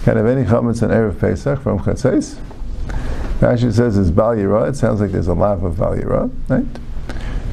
Can 0.03 0.17
have 0.17 0.27
any 0.27 0.43
chametz 0.43 0.83
in 0.83 0.91
Erev 0.91 1.21
Pesach 1.21 1.63
from 1.63 1.79
Chatzais? 1.79 2.35
Rashi 3.39 3.73
says 3.73 3.97
it's 3.97 4.11
Bal 4.11 4.35
Yirah. 4.35 4.71
It 4.71 4.75
sounds 4.75 5.01
like 5.01 5.13
there's 5.13 5.29
a 5.29 5.35
lav 5.35 5.63
of 5.63 5.79
Bal 5.79 5.95
Yirah, 5.95 6.33
right? 6.49 6.67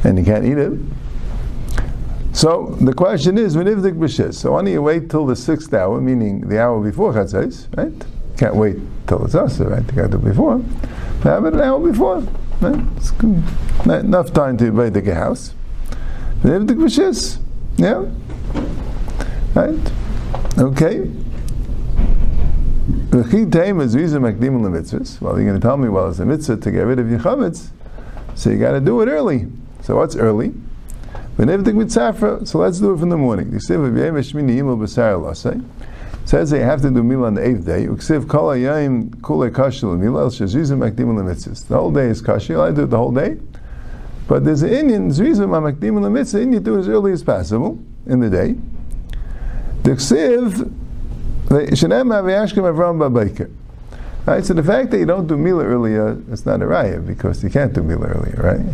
And 0.04 0.18
you 0.18 0.26
can't 0.26 0.44
eat 0.44 0.58
it. 0.58 0.74
So 2.34 2.76
the 2.82 2.94
question 2.94 3.38
is, 3.38 3.56
Venivdik 3.56 4.00
B'Shis. 4.00 4.34
So 4.34 4.54
why 4.54 4.64
don't 4.64 4.74
you 4.74 4.82
wait 4.82 5.12
till 5.12 5.28
the 5.28 5.36
sixth 5.36 5.72
hour, 5.72 6.02
meaning 6.02 6.50
the 6.50 6.60
hour 6.60 6.82
before 6.82 7.14
Chatzais, 7.14 7.68
right? 7.78 7.94
Can't 8.40 8.56
wait 8.56 8.78
till 9.06 9.24
it's 9.24 9.36
Asa, 9.36 9.66
right? 9.66 9.86
You 9.86 9.92
got 9.92 10.02
to 10.12 10.18
do 10.18 10.18
it 10.18 10.24
before. 10.24 10.58
But 11.22 11.30
have 11.30 11.46
it 11.46 11.54
an 11.54 11.62
hour 11.62 11.80
before. 11.80 12.22
Right? 12.60 12.84
It's 12.98 13.12
enough 13.86 14.34
time 14.34 14.58
to 14.58 14.72
buy 14.72 14.90
the 14.90 15.14
house. 15.14 15.54
Yeah? 17.78 18.06
Right? 19.56 19.92
Okay. 20.60 21.10
Well, 25.22 25.40
you're 25.40 25.50
going 25.50 25.60
to 25.60 25.68
tell 25.68 25.78
me, 25.78 25.90
well, 25.90 26.08
it's 26.12 26.20
a 26.20 26.26
mitzvah 26.26 26.58
to 26.58 26.70
get 26.70 26.82
rid 26.82 27.00
of 27.00 27.10
your 27.10 27.18
chametz, 27.18 27.70
so 28.36 28.52
you 28.52 28.60
got 28.60 28.74
to 28.74 28.80
do 28.80 29.02
it 29.02 29.08
early. 29.08 29.48
So 29.82 29.96
what's 29.96 30.16
early? 30.16 30.54
So 32.46 32.60
let's 32.60 32.80
do 32.80 32.94
it 32.94 33.00
from 33.00 33.10
the 33.10 33.18
morning. 33.18 33.60
Says 36.26 36.52
they 36.52 36.60
have 36.60 36.82
to 36.84 36.92
do 36.92 37.02
meal 37.02 37.26
on 37.26 37.34
the 37.34 37.44
eighth 37.48 37.66
day. 37.66 37.88
The 41.64 41.76
whole 41.76 41.92
day 41.92 42.06
is 42.06 42.22
kasha. 42.22 42.62
I 42.62 42.70
do 42.70 42.84
it 42.84 42.92
the 42.92 42.98
whole 42.98 43.12
day. 43.12 43.40
But 44.28 44.44
there's 44.44 44.64
an 44.64 44.70
Indian 44.74 45.10
reason 45.10 45.50
makdim 45.50 46.02
the 46.02 46.10
mitzvah. 46.10 46.42
Indian 46.42 46.64
do 46.64 46.76
it 46.76 46.80
as 46.80 46.88
early 46.88 47.12
as 47.12 47.24
possible 47.24 47.80
in 48.08 48.20
the 48.20 48.30
day. 48.30 48.56
The 49.84 49.92
ksiv 49.92 50.72
shenem 51.50 52.10
avayashkem 52.10 52.64
avram 52.64 52.98
babayker. 52.98 53.52
Right, 54.26 54.44
so 54.44 54.56
the 54.56 54.64
fact 54.64 54.90
that 54.90 54.98
you 54.98 55.06
don't 55.06 55.28
do 55.28 55.38
mila 55.38 55.64
earlier, 55.64 56.20
it's 56.32 56.48
not 56.48 56.64
a 56.64 56.66
raya 56.66 57.06
because 57.06 57.44
you 57.44 57.50
can't 57.52 57.74
do 57.74 57.84
mila 57.84 58.08
earlier, 58.08 58.42
right? 58.42 58.66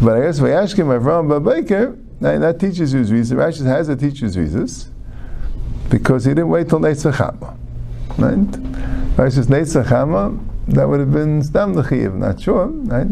But 0.00 0.16
I 0.16 0.20
guess 0.22 0.40
vayashkem 0.40 0.98
avram 0.98 1.28
babayker, 1.28 2.00
that 2.20 2.58
teaches 2.58 2.94
you 2.94 3.00
reason. 3.00 3.36
Rashi 3.36 3.66
has 3.66 3.88
a 3.90 3.96
teacher's 3.96 4.38
reasons 4.38 4.88
because 5.90 6.24
he 6.24 6.30
didn't 6.30 6.48
wait 6.48 6.68
till 6.70 6.80
Netzachama. 6.80 7.56
Right? 8.16 8.38
Rashi 9.16 9.32
says 9.32 9.48
Netzachama, 9.48 10.38
that 10.68 10.88
would 10.88 11.00
have 11.00 11.12
been 11.12 11.42
Stam 11.42 11.74
Lechiv, 11.74 12.14
not 12.14 12.40
sure. 12.40 12.68
Right? 12.68 13.08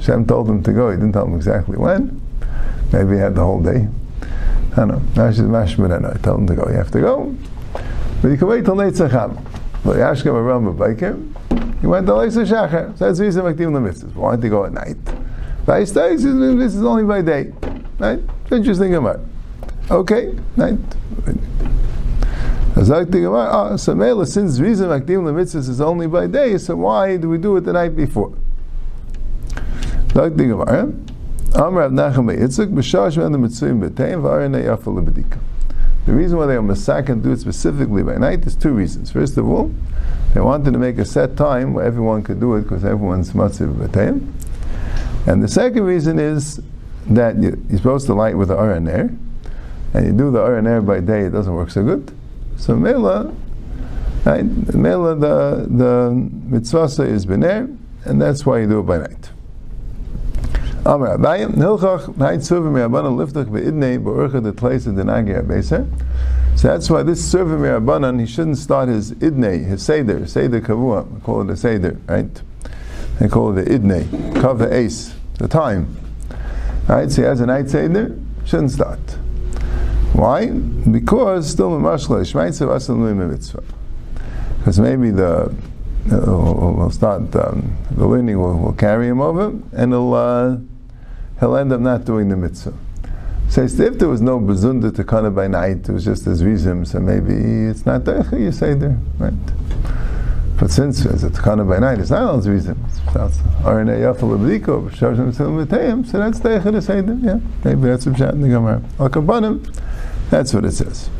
Shem 0.00 0.26
told 0.26 0.48
him 0.48 0.62
to 0.62 0.72
go. 0.72 0.90
He 0.90 0.96
didn't 0.96 1.12
tell 1.12 1.26
him 1.26 1.34
exactly 1.34 1.76
when. 1.76 2.20
Maybe 2.92 3.14
he 3.14 3.18
had 3.18 3.34
the 3.34 3.44
whole 3.44 3.62
day. 3.62 3.88
I 4.72 4.76
don't 4.76 4.88
know. 4.88 5.30
Says 5.32 5.40
Mashman, 5.40 6.04
I 6.04 6.18
told 6.18 6.40
him 6.40 6.46
to 6.48 6.54
go. 6.54 6.68
You 6.68 6.76
have 6.76 6.90
to 6.92 7.00
go. 7.00 7.34
But 8.22 8.28
you 8.28 8.36
can 8.36 8.48
wait 8.48 8.64
till 8.64 8.76
Netzachama. 8.76 9.42
But 9.84 9.96
Yashkem 9.96 10.34
Aram 10.34 10.74
Babaker, 10.74 11.80
he 11.80 11.86
went 11.86 12.06
to 12.06 12.12
Leisa 12.12 12.44
Shachar. 12.46 12.98
So 12.98 13.06
that's 13.06 13.18
the 13.18 13.24
reason 13.24 13.44
Makdim 13.44 13.72
the 13.72 13.80
mitzvahs. 13.80 14.14
Why 14.14 14.36
did 14.36 14.44
he 14.44 14.50
go 14.50 14.64
at 14.64 14.72
night? 14.72 14.96
By 15.64 15.80
this 15.80 15.94
is 15.94 16.82
only 16.82 17.04
by 17.04 17.22
day. 17.22 17.52
Right? 17.98 18.20
Interesting 18.50 18.94
about 18.94 19.20
Okay, 19.90 20.36
right? 20.56 20.78
As 22.76 22.90
I 22.90 23.04
think 23.04 23.26
about, 23.26 23.52
ah, 23.52 23.76
so 23.76 23.94
Mela, 23.94 24.26
since 24.26 24.58
reason 24.58 24.88
Makdim 24.88 25.22
Lemitzvahs 25.22 25.68
is 25.68 25.80
only 25.80 26.08
by 26.08 26.26
day, 26.26 26.58
so 26.58 26.74
why 26.74 27.16
do 27.16 27.28
we 27.28 27.38
do 27.38 27.56
it 27.56 27.60
the 27.60 27.72
night 27.72 27.94
before? 27.94 28.34
Like 30.16 30.34
the 30.34 30.44
Gemara, 30.44 30.94
Amr 31.56 31.90
Nachem 31.90 32.34
Yitzchak 32.34 32.72
b'shash 32.72 33.16
ben 33.18 33.32
the 33.32 33.38
mitzvim 33.38 33.86
b'teim 33.86 34.22
v'arinei 34.22 34.64
yafa 34.64 34.84
lebedika. 34.84 35.38
The 36.06 36.14
reason 36.14 36.38
why 36.38 36.46
they 36.46 36.54
are 36.54 36.62
masak 36.62 37.10
and 37.10 37.22
do 37.22 37.32
it 37.32 37.40
specifically 37.40 38.02
by 38.02 38.16
night 38.16 38.46
is 38.46 38.56
two 38.56 38.70
reasons. 38.70 39.10
First 39.10 39.36
of 39.36 39.46
all, 39.46 39.74
they 40.32 40.40
wanted 40.40 40.72
to 40.72 40.78
make 40.78 40.96
a 40.96 41.04
set 41.04 41.36
time 41.36 41.74
where 41.74 41.84
everyone 41.84 42.22
could 42.22 42.40
do 42.40 42.54
it 42.54 42.62
because 42.62 42.82
everyone's 42.82 43.32
matziv 43.32 43.74
b'teim. 43.74 44.32
And 45.26 45.42
the 45.42 45.48
second 45.48 45.82
reason 45.82 46.18
is 46.18 46.62
that 47.08 47.36
you're 47.36 47.58
supposed 47.76 48.06
to 48.06 48.14
light 48.14 48.38
with 48.38 48.48
the 48.48 48.56
aron 48.56 48.88
and 48.88 50.06
you 50.06 50.12
do 50.12 50.30
the 50.30 50.40
aron 50.40 50.86
by 50.86 51.00
day, 51.00 51.26
it 51.26 51.30
doesn't 51.30 51.52
work 51.54 51.70
so 51.70 51.84
good. 51.84 52.10
So 52.56 52.74
Mela, 52.74 53.34
right, 54.24 54.44
Mela, 54.74 55.14
the, 55.14 55.66
the 55.68 56.10
mitzvah 56.14 57.02
is 57.02 57.26
Bener, 57.26 57.76
and 58.06 58.22
that's 58.22 58.46
why 58.46 58.60
you 58.60 58.66
do 58.66 58.80
it 58.80 58.84
by 58.84 58.96
night. 58.96 59.28
Amar 60.86 61.18
Abayim, 61.18 61.50
Nilchach, 61.54 62.16
Night 62.16 62.38
Suvim 62.38 62.70
Rabbanan 62.70 63.16
Liftach 63.16 63.52
Be'idnei 63.52 64.00
Ba'urcha 64.00 64.40
the 64.40 64.52
place 64.52 64.86
of 64.86 64.94
the 64.94 65.02
Nagi 65.02 65.42
Abeser. 65.42 65.84
So 66.56 66.68
that's 66.68 66.88
why 66.88 67.02
this 67.02 67.34
Suvim 67.34 67.58
Rabbanan, 67.58 68.20
he 68.20 68.26
shouldn't 68.26 68.56
start 68.56 68.88
his 68.88 69.10
Idnei, 69.14 69.66
his 69.66 69.82
Seder, 69.82 70.28
Seder 70.28 70.60
Kavua, 70.60 71.10
we 71.10 71.20
call 71.22 71.42
it 71.42 71.50
a 71.50 71.56
Seder, 71.56 71.98
right? 72.06 72.30
They 73.18 73.26
call 73.26 73.58
it 73.58 73.64
the 73.64 73.70
Idnei, 73.76 74.04
Kav 74.34 74.62
Ace, 74.70 75.12
the 75.38 75.48
time. 75.48 75.96
Right, 76.86 77.10
so 77.10 77.22
he 77.22 77.26
has 77.26 77.40
a 77.40 77.46
night 77.46 77.68
Seder, 77.68 78.16
shouldn't 78.44 78.70
start. 78.70 79.00
Why? 80.12 80.46
Because 80.46 81.50
still 81.50 81.72
mashla 81.80 82.20
shmaitzav 82.20 82.76
asal 82.76 82.94
mitzvah. 82.94 83.64
Because 84.58 84.78
maybe 84.78 85.10
the 85.10 85.52
uh, 86.12 86.20
we'll 86.24 86.90
start 86.90 87.34
um, 87.34 87.76
the 87.90 88.06
learning 88.06 88.38
will, 88.38 88.56
will 88.56 88.72
carry 88.72 89.08
him 89.08 89.20
over, 89.20 89.48
and 89.72 89.92
he'll 89.92 90.14
uh, 90.14 90.56
he'll 91.40 91.56
end 91.56 91.72
up 91.72 91.80
not 91.80 92.04
doing 92.04 92.28
the 92.28 92.36
mitzvah. 92.36 92.74
So 93.48 93.62
if 93.62 93.98
there 93.98 94.08
was 94.08 94.20
no 94.20 94.40
bezunda 94.40 94.94
to 94.96 95.04
kana 95.04 95.30
by 95.30 95.46
night, 95.46 95.88
it 95.88 95.92
was 95.92 96.04
just 96.04 96.26
as 96.26 96.42
reason, 96.42 96.84
so 96.84 96.98
maybe 96.98 97.34
it's 97.70 97.86
not 97.86 98.04
there. 98.04 98.26
You 98.36 98.50
say 98.50 98.74
there, 98.74 98.98
right? 99.18 99.32
But 100.58 100.70
since 100.70 101.04
it's 101.04 101.22
a 101.22 101.28
takana 101.28 101.68
by 101.68 101.78
night, 101.78 102.00
it's 102.00 102.10
not 102.10 102.22
on 102.22 102.40
reason. 102.40 102.76
So 103.12 103.18
that's 103.18 103.38
teicha 106.40 106.72
to 106.72 106.80
say 106.82 107.00
that. 107.02 107.18
Yeah, 107.22 107.40
maybe 107.62 107.82
that's 107.82 108.06
what 108.06 108.18
in 108.20 108.40
the 108.40 108.48
Gemara. 108.48 108.82
Al 108.98 109.10
kabanim. 109.10 109.62
That's 110.30 110.54
what 110.54 110.64
it 110.64 110.72
says. 110.72 111.10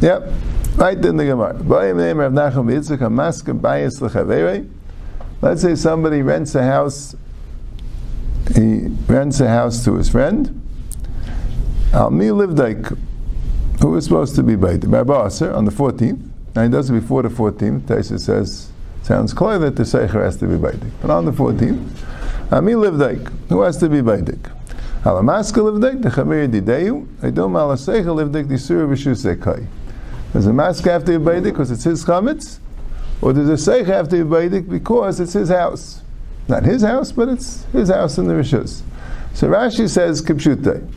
Yep. 0.00 0.30
Right 0.76 1.02
in 1.04 1.16
the 1.16 1.24
Gemara. 1.24 1.54
Let's 5.40 5.62
say 5.62 5.74
somebody 5.74 6.22
rents 6.22 6.54
a 6.54 6.62
house. 6.62 7.16
He 8.54 8.88
rents 9.06 9.40
a 9.40 9.48
house 9.48 9.82
to 9.84 9.94
his 9.94 10.10
friend. 10.10 10.60
Almi 11.92 12.30
Livdaik, 12.30 12.98
who 13.80 13.90
was 13.90 14.04
supposed 14.04 14.34
to 14.36 14.42
be 14.42 14.54
the 14.56 14.88
Rabbi 14.88 15.26
Aser 15.26 15.50
eh, 15.50 15.54
on 15.54 15.64
the 15.64 15.70
14th. 15.70 16.28
Now 16.54 16.64
he 16.64 16.68
does 16.68 16.90
it 16.90 16.92
before 16.92 17.22
the 17.22 17.30
14th. 17.30 17.82
Taisa 17.82 18.20
says, 18.20 18.70
sounds 19.02 19.32
clear 19.32 19.58
that 19.58 19.76
the 19.76 19.84
Seicher 19.84 20.22
has 20.22 20.36
to 20.36 20.46
be 20.46 20.56
Baidik. 20.56 20.90
But 21.00 21.10
on 21.10 21.24
the 21.24 21.32
14th, 21.32 22.52
Ami 22.52 22.72
Livdaik, 22.72 23.32
who 23.48 23.62
has 23.62 23.78
to 23.78 23.88
be 23.88 24.02
Baidik? 24.02 24.50
Alamaska 25.02 25.62
livdik, 25.62 26.02
the 26.02 26.10
Chamir 26.10 26.46
Dideyu, 26.46 27.06
Edom 27.24 27.54
Alasecha 27.54 28.04
livdik, 28.04 28.48
the 28.48 28.58
Surah 28.58 28.86
Vishusekai. 28.86 29.66
Does 30.34 30.46
a 30.46 30.52
mask 30.52 30.84
have 30.84 31.04
to 31.06 31.18
be 31.18 31.24
Baidik 31.24 31.44
because 31.44 31.70
it's 31.70 31.84
his 31.84 32.04
chametz? 32.04 32.58
Or 33.22 33.32
does 33.32 33.48
the 33.48 33.72
Seich 33.72 33.86
have 33.86 34.08
to 34.10 34.22
be 34.22 34.30
Baidik 34.30 34.68
because 34.68 35.20
it's 35.20 35.32
his 35.32 35.48
house? 35.48 36.01
Not 36.48 36.64
his 36.64 36.82
house, 36.82 37.12
but 37.12 37.28
it's 37.28 37.64
his 37.66 37.88
house 37.88 38.18
in 38.18 38.26
the 38.26 38.34
Rishus. 38.34 38.82
So 39.34 39.48
Rashi 39.48 39.88
says, 39.88 40.22
Kipshute. 40.22 40.88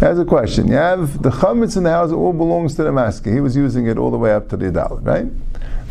Has 0.00 0.18
a 0.18 0.24
question. 0.24 0.66
You 0.68 0.74
have 0.74 1.22
the 1.22 1.30
chametz 1.30 1.76
in 1.76 1.84
the 1.84 1.90
house, 1.90 2.10
it 2.10 2.14
all 2.14 2.32
belongs 2.32 2.74
to 2.76 2.82
the 2.82 2.90
masker. 2.90 3.32
He 3.32 3.40
was 3.40 3.54
using 3.54 3.86
it 3.86 3.96
all 3.96 4.10
the 4.10 4.18
way 4.18 4.32
up 4.32 4.48
to 4.48 4.56
the 4.56 4.66
Adalit, 4.66 5.06
right? 5.06 5.26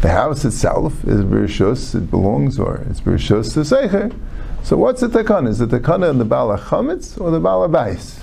The 0.02 0.10
house 0.10 0.44
itself 0.44 1.06
is 1.06 1.22
Birshus, 1.22 1.96
it 1.96 2.12
belongs, 2.12 2.60
or 2.60 2.86
it's 2.90 3.00
Birshus 3.00 3.54
to 3.54 3.62
Seicher. 3.62 4.14
So 4.62 4.76
what's 4.76 5.00
the 5.00 5.08
takana? 5.08 5.48
Is 5.48 5.60
the 5.60 5.68
takana 5.68 6.10
in 6.10 6.18
the 6.18 6.26
Bala 6.26 6.58
Chametz 6.58 7.20
or 7.20 7.32
the 7.32 7.40
Bala 7.40 7.70
Bais? 7.70 8.20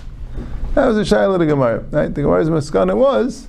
That 0.75 0.87
was 0.87 0.99
a 0.99 1.15
Shaila 1.15 1.39
the 1.39 1.47
Gemara. 1.47 1.79
Right? 1.91 2.15
The 2.15 2.23
Gemara's 2.23 2.51
maskana 2.51 2.95
was 2.95 3.49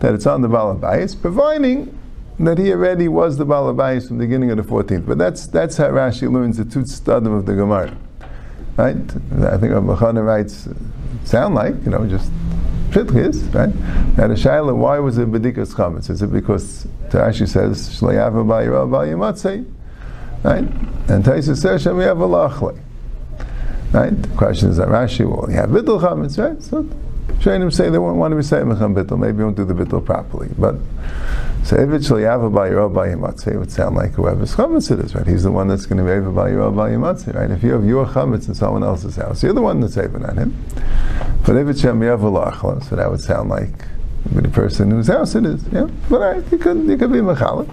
that 0.00 0.14
it's 0.14 0.26
on 0.26 0.40
the 0.40 0.48
Bala 0.48 0.74
Bais, 0.74 1.20
providing 1.20 1.98
that 2.40 2.58
he 2.58 2.72
already 2.72 3.08
was 3.08 3.36
the 3.36 3.44
Bala 3.44 3.74
Bais 3.74 4.08
from 4.08 4.18
the 4.18 4.24
beginning 4.24 4.50
of 4.50 4.56
the 4.56 4.62
14th. 4.62 5.06
But 5.06 5.18
that's 5.18 5.46
that's 5.46 5.76
how 5.76 5.88
Rashi 5.88 6.30
learns 6.30 6.56
the 6.56 6.64
two 6.64 6.80
stadim 6.80 7.36
of 7.36 7.46
the 7.46 7.54
Gemara. 7.54 7.96
Right? 8.76 8.96
I 8.96 9.56
think 9.58 9.72
Abachana 9.72 10.24
writes, 10.24 10.68
sound 11.24 11.56
like, 11.56 11.74
you 11.84 11.90
know, 11.90 12.06
just 12.06 12.30
Shitchis, 12.90 13.52
right? 13.52 13.74
Now 14.16 14.28
the 14.28 14.34
Shaila, 14.34 14.74
why 14.74 14.98
was 15.00 15.18
it 15.18 15.30
Bedikas 15.30 15.74
Chametz? 15.74 16.10
Is 16.10 16.22
it 16.22 16.32
because 16.32 16.86
Rashi 17.08 17.48
says, 17.48 17.88
Shlayava 17.88 18.44
Ba'yirah 18.46 18.88
Ba'yimatzei? 18.88 19.66
Right? 20.44 20.64
And 21.08 21.24
Taisa 21.24 21.56
says 21.56 21.82
Shem 21.82 21.98
have 22.00 22.18
lachle. 22.18 22.78
Right? 23.92 24.22
The 24.22 24.28
question 24.36 24.68
is 24.70 24.76
that 24.76 24.88
Rashi, 24.88 25.28
well, 25.28 25.50
you 25.50 25.56
have 25.56 25.70
bittul 25.70 26.00
chametz, 26.00 26.38
right? 26.38 26.62
So 26.62 26.88
Shainim 27.40 27.72
say 27.72 27.88
they 27.88 27.98
won't 27.98 28.16
want 28.16 28.32
to 28.32 28.36
be 28.36 28.42
saying 28.42 28.68
mecham 28.68 28.94
bittul. 28.94 29.18
Maybe 29.18 29.42
won't 29.42 29.56
do 29.56 29.64
the 29.64 29.74
bittul 29.74 30.04
properly. 30.04 30.48
But 30.58 30.76
so 31.64 31.76
if 31.76 31.90
it's 31.90 32.08
shliava 32.08 32.52
by 32.52 32.70
your 32.70 32.88
by 32.88 33.14
would 33.14 33.70
sound 33.70 33.96
like 33.96 34.12
whoever's 34.12 34.54
chametz 34.56 34.90
it 34.90 35.04
is, 35.04 35.14
right? 35.14 35.26
He's 35.26 35.44
the 35.44 35.52
one 35.52 35.68
that's 35.68 35.86
going 35.86 35.98
to 35.98 36.04
be 36.04 36.10
able 36.10 36.32
by 36.32 36.50
right? 36.50 37.50
If 37.50 37.62
you 37.62 37.72
have 37.72 37.84
your 37.84 38.06
chametz 38.06 38.48
in 38.48 38.54
someone 38.54 38.82
else's 38.82 39.16
house, 39.16 39.42
you're 39.42 39.52
the 39.52 39.62
one 39.62 39.80
that's 39.80 39.96
able 39.96 40.24
on 40.24 40.36
him. 40.36 40.64
But 41.46 41.56
if 41.56 41.68
it's 41.68 41.80
shem 41.80 42.00
yav 42.00 42.88
so 42.88 42.96
that 42.96 43.10
would 43.10 43.20
sound 43.20 43.50
like 43.50 43.86
the 44.32 44.48
person 44.48 44.90
whose 44.90 45.06
house 45.06 45.34
it 45.34 45.46
is. 45.46 45.64
Yeah, 45.72 45.88
but 46.10 46.20
right, 46.20 46.52
you 46.52 46.58
could 46.58 46.84
you 46.84 46.96
could 46.96 47.12
be 47.12 47.18
mechalek. 47.18 47.72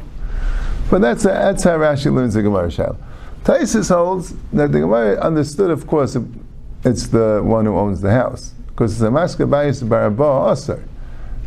But 0.90 1.02
that's, 1.02 1.24
that's 1.24 1.64
how 1.64 1.78
Rashi 1.78 2.14
learns 2.14 2.36
the 2.36 2.44
Gemara 2.44 2.70
Shal. 2.70 2.98
Taisus 3.44 3.90
holds 3.94 4.34
that 4.54 4.72
the 4.72 4.82
Gemara 4.82 5.20
understood, 5.20 5.72
of 5.72 5.88
course, 5.88 6.16
it's 6.84 7.08
the 7.08 7.42
one 7.44 7.66
who 7.66 7.76
owns 7.76 8.02
the 8.02 8.12
house. 8.12 8.54
Because 8.76 8.92
it's 8.92 9.02
a 9.02 9.10
masker 9.10 9.48
bayis 9.48 9.82
barabah 9.82 10.52
aser, 10.52 10.84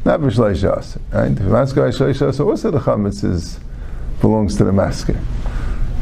not 0.02 0.20
b'shleish 0.20 0.78
aser. 0.78 1.00
Right? 1.12 1.30
If 1.30 1.40
masker 1.40 1.82
b'shleish 1.82 2.26
aser, 2.26 2.42
also 2.42 2.70
the 2.70 2.78
chametz 2.78 3.23
is, 3.23 3.61
belongs 4.23 4.56
to 4.56 4.64
the 4.64 4.73
masker. 4.73 5.20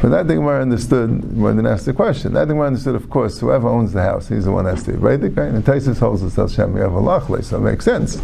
But 0.01 0.09
that 0.09 0.27
the 0.27 0.35
Gemara 0.35 0.61
understood 0.61 1.35
more 1.35 1.51
than 1.53 1.65
asked 1.65 1.85
the 1.85 1.93
question. 1.93 2.33
That 2.33 2.47
the 2.47 2.53
Gemara 2.53 2.67
understood, 2.67 2.95
of 2.95 3.09
course, 3.09 3.39
whoever 3.39 3.67
owns 3.67 3.91
the 3.91 4.01
house, 4.01 4.29
he's 4.29 4.45
the 4.45 4.51
one 4.51 4.65
that's 4.65 4.83
the 4.83 4.93
right? 4.93 5.19
right? 5.19 5.37
And 5.37 5.65
Taisus 5.65 5.99
holds 5.99 6.23
us 6.23 6.53
Shem 6.53 6.75
Yavalachle, 6.75 7.43
so 7.43 7.57
it 7.57 7.61
makes 7.61 7.83
sense. 7.83 8.17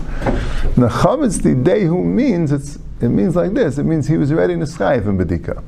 Now 0.77 0.88
Chametz 0.88 1.39
Didehu 1.39 2.05
means 2.05 2.53
it's 2.53 2.77
it 3.01 3.10
means 3.10 3.36
like 3.36 3.53
this. 3.53 3.79
It 3.79 3.83
means 3.83 4.07
he 4.07 4.15
was 4.15 4.31
already 4.31 4.53
in 4.53 4.60
Bedika. 4.62 5.62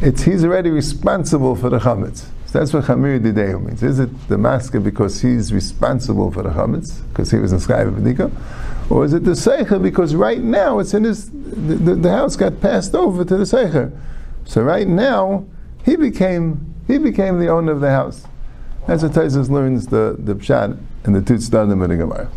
It's 0.00 0.22
he's 0.22 0.42
already 0.42 0.70
responsible 0.70 1.54
for 1.54 1.68
the 1.68 1.80
Chametz. 1.80 2.26
So 2.52 2.58
that's 2.58 2.74
what 2.74 2.84
Chamir 2.84 3.18
Didehu 3.18 3.64
means. 3.64 3.82
Is 3.82 3.98
it 3.98 4.28
the 4.28 4.36
masker 4.36 4.78
because 4.78 5.22
he's 5.22 5.54
responsible 5.54 6.30
for 6.30 6.42
the 6.42 6.50
Chametz, 6.50 7.00
because 7.08 7.30
he 7.30 7.38
was 7.38 7.50
Neschayif 7.50 7.96
in 7.96 8.04
Bedika? 8.04 8.30
Or 8.90 9.06
is 9.06 9.14
it 9.14 9.24
the 9.24 9.30
Seicher 9.30 9.82
because 9.82 10.14
right 10.14 10.42
now 10.42 10.78
it's 10.78 10.92
in 10.92 11.04
his, 11.04 11.30
the, 11.30 11.76
the, 11.76 11.94
the 11.94 12.10
house 12.10 12.36
got 12.36 12.60
passed 12.60 12.94
over 12.94 13.24
to 13.24 13.36
the 13.38 13.44
Seicher. 13.44 13.98
So 14.44 14.62
right 14.62 14.86
now, 14.86 15.46
he 15.86 15.96
became 15.96 16.74
he 16.86 16.98
became 16.98 17.38
the 17.38 17.48
owner 17.48 17.72
of 17.72 17.80
the 17.80 17.88
house. 17.88 18.26
That's 18.86 19.02
what 19.02 19.12
Taisus 19.12 19.48
learns 19.48 19.86
the 19.86 20.16
the 20.18 20.34
pshat 20.34 20.78
and 21.04 21.14
the 21.14 21.20
tutzadim 21.20 21.82
of 21.82 21.88
the 21.88 21.96
Gemara. 21.96 22.30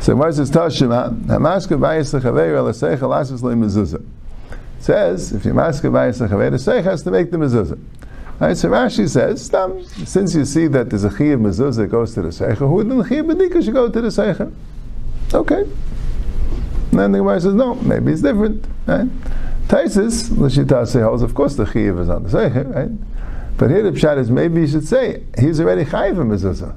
So 0.00 0.14
Gemara 0.14 0.32
says 0.32 0.50
Tashima 0.50 1.16
Hamaska 1.26 1.78
Bayis 1.78 2.18
Lechaveir 2.18 2.56
El 2.56 2.64
Seicha 2.72 3.02
Lasis 3.02 3.42
Le 3.42 3.54
Mezuzah. 3.54 4.04
Says 4.80 5.32
if 5.32 5.44
you 5.44 5.52
Bayis 5.52 5.80
Lechaveir, 5.80 6.50
the 6.50 6.56
Seicha 6.56 6.82
has 6.82 7.04
to 7.04 7.12
make 7.12 7.30
the 7.30 7.36
mezuzah. 7.36 7.80
Right, 8.40 8.56
so 8.56 8.68
Rashi 8.68 9.08
says, 9.08 9.50
since 10.08 10.34
you 10.34 10.44
see 10.44 10.68
that 10.68 10.90
there's 10.90 11.04
a 11.04 11.10
chi 11.10 11.24
of 11.24 11.40
mezuzah 11.40 11.90
goes 11.90 12.14
to 12.14 12.22
the 12.22 12.28
seicha, 12.28 12.56
who 12.56 12.84
then 12.84 12.98
the 12.98 13.04
chi 13.04 13.16
of 13.16 13.26
bedika 13.26 13.64
should 13.64 13.74
go 13.74 13.90
to 13.90 14.00
the 14.00 14.08
seicha? 14.08 14.52
Okay. 15.34 15.64
And 16.90 16.98
then 16.98 17.12
the 17.12 17.18
Gemara 17.18 17.40
says, 17.40 17.54
no, 17.54 17.74
maybe 17.74 18.12
it's 18.12 18.22
different. 18.22 18.64
Right? 18.86 19.08
Taisis, 19.68 20.30
Lashita 20.30 21.04
holds, 21.04 21.22
of 21.22 21.34
course 21.34 21.56
the 21.56 21.64
Chiyiv 21.64 22.00
is 22.00 22.08
on 22.08 22.22
the 22.22 22.30
Seicher, 22.30 22.74
right? 22.74 22.90
But 23.58 23.68
here 23.68 23.82
the 23.82 23.90
Pshat 23.90 24.16
is 24.16 24.30
maybe 24.30 24.62
you 24.62 24.66
should 24.66 24.88
say, 24.88 25.24
he's 25.38 25.60
already 25.60 25.84
Chayiv 25.84 26.18
in 26.18 26.30
Mezuzah. 26.30 26.74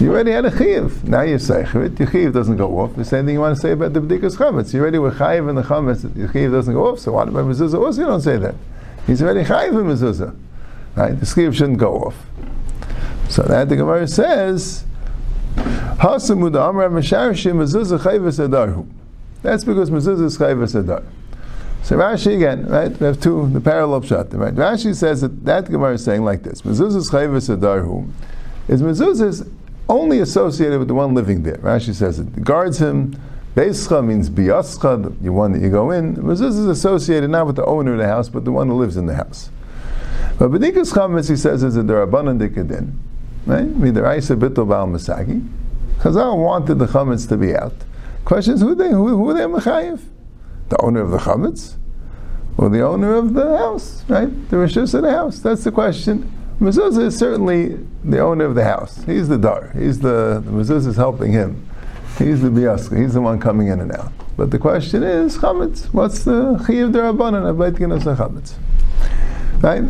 You 0.00 0.10
already 0.10 0.32
had 0.32 0.44
a 0.44 0.50
Chiyiv. 0.50 1.04
Now 1.04 1.20
you're 1.20 1.38
Seicher, 1.38 1.96
your 1.96 2.08
Chiyiv 2.08 2.32
doesn't 2.32 2.56
go 2.56 2.80
off. 2.80 2.96
The 2.96 3.04
same 3.04 3.24
thing 3.26 3.34
you 3.34 3.40
want 3.40 3.54
to 3.54 3.62
say 3.62 3.70
about 3.70 3.92
the 3.92 4.00
B'dikas 4.00 4.36
Chametz. 4.36 4.74
You 4.74 4.80
already 4.80 4.98
were 4.98 5.12
Chayiv 5.12 5.48
in 5.48 5.54
the 5.54 5.62
Chametz, 5.62 6.02
your 6.16 6.28
Chiyiv 6.28 6.50
doesn't 6.50 6.74
go 6.74 6.88
off, 6.88 6.98
so 6.98 7.12
what 7.12 7.28
about 7.28 7.44
Mezuzah? 7.44 7.78
Also 7.80 8.00
you 8.00 8.06
don't 8.08 8.20
say 8.20 8.36
that. 8.38 8.56
He's 9.06 9.22
already 9.22 9.44
Chayiv 9.44 9.70
in 9.70 9.86
Mezuzah. 9.86 10.36
Right? 10.94 11.18
The 11.18 11.26
Chiyiv 11.26 11.54
shouldn't 11.54 11.78
go 11.78 11.98
off. 12.04 12.26
So 13.28 13.42
that 13.42 13.68
the 13.68 13.76
Gemara 13.76 14.08
says, 14.08 14.84
Hasamud 15.56 16.60
Amra 16.60 16.88
Mesharshim 16.88 17.56
Mezuzah 17.56 17.98
Chayiv 18.00 18.48
Adarhu. 18.48 18.88
That's 19.42 19.64
because 19.64 19.90
Mezuzah 19.90 20.24
is 20.24 20.38
Chayiv 20.38 20.74
Adar. 20.74 21.02
So 21.86 21.96
Rashi 21.96 22.34
again, 22.34 22.66
right? 22.66 22.90
We 22.98 23.06
have 23.06 23.20
two 23.20 23.48
the 23.52 23.60
parallel 23.60 24.00
pshat. 24.00 24.34
Right? 24.34 24.52
Rashi 24.52 24.92
says 24.92 25.20
that 25.20 25.44
that 25.44 25.66
Gemara 25.66 25.94
is 25.94 26.04
saying 26.04 26.24
like 26.24 26.42
this: 26.42 26.62
Mezuzah's 26.62 27.12
chayvus 27.12 27.56
adarhu 27.56 28.10
is 28.66 28.82
mezuzah 28.82 29.48
only 29.88 30.18
associated 30.18 30.80
with 30.80 30.88
the 30.88 30.94
one 30.94 31.14
living 31.14 31.44
there. 31.44 31.58
Rashi 31.58 31.94
says 31.94 32.18
it 32.18 32.42
guards 32.42 32.78
him. 32.78 33.14
Beischa 33.56 34.06
means 34.06 34.30
biyascha, 34.30 35.20
the 35.20 35.32
one 35.32 35.52
that 35.52 35.62
you 35.62 35.70
go 35.70 35.90
in. 35.90 36.14
Mezuzah 36.16 36.48
is 36.48 36.66
associated 36.66 37.30
not 37.30 37.46
with 37.46 37.56
the 37.56 37.64
owner 37.64 37.94
of 37.94 37.98
the 37.98 38.06
house, 38.06 38.28
but 38.28 38.44
the 38.44 38.52
one 38.52 38.68
who 38.68 38.74
lives 38.74 38.96
in 38.96 39.06
the 39.06 39.14
house. 39.14 39.50
But 40.38 40.50
b'dikas 40.50 40.92
chametz, 40.92 41.28
he 41.28 41.36
says, 41.36 41.62
is 41.64 41.76
a 41.76 41.80
derabanan 41.80 42.38
dikadin. 42.38 42.92
Right? 43.46 43.66
Midaraisa 43.66 44.38
bittul 44.38 44.68
bal 44.68 44.86
masagi. 44.86 45.48
Chazal 45.98 46.36
wanted 46.36 46.78
the 46.78 46.86
chametz 46.86 47.28
to 47.30 47.36
be 47.36 47.56
out. 47.56 47.74
Question 48.24 48.54
is, 48.54 48.60
who 48.60 48.74
they 48.74 48.90
who, 48.90 49.08
who 49.08 49.30
are 49.30 49.34
they 49.34 49.40
mechayiv? 49.40 50.00
the 50.68 50.80
owner 50.82 51.00
of 51.00 51.10
the 51.10 51.18
chametz 51.18 51.76
or 52.58 52.68
the 52.68 52.80
owner 52.80 53.14
of 53.14 53.34
the 53.34 53.56
house, 53.58 54.04
right? 54.08 54.28
The 54.50 54.56
rishus 54.56 54.94
of 54.94 55.02
the 55.02 55.10
house. 55.10 55.40
That's 55.40 55.64
the 55.64 55.72
question. 55.72 56.32
Mezuzah 56.60 57.02
is 57.02 57.18
certainly 57.18 57.78
the 58.02 58.18
owner 58.18 58.46
of 58.46 58.54
the 58.54 58.64
house. 58.64 59.04
He's 59.04 59.28
the 59.28 59.36
dar. 59.36 59.72
He's 59.78 60.00
the, 60.00 60.42
the 60.44 60.50
mezuzah 60.50 60.88
is 60.88 60.96
helping 60.96 61.32
him. 61.32 61.68
He's 62.18 62.40
the 62.40 62.48
biyaska. 62.48 62.98
He's 62.98 63.14
the 63.14 63.20
one 63.20 63.38
coming 63.38 63.68
in 63.68 63.80
and 63.80 63.92
out. 63.92 64.12
But 64.36 64.50
the 64.50 64.58
question 64.58 65.02
is 65.02 65.36
chametz. 65.38 65.92
What's 65.92 66.24
the 66.24 66.56
chiyuv 66.66 66.92
derabanan 66.92 67.48
of 67.48 67.58
beit 67.58 67.74
chametz? 67.74 68.54
Right? 69.62 69.82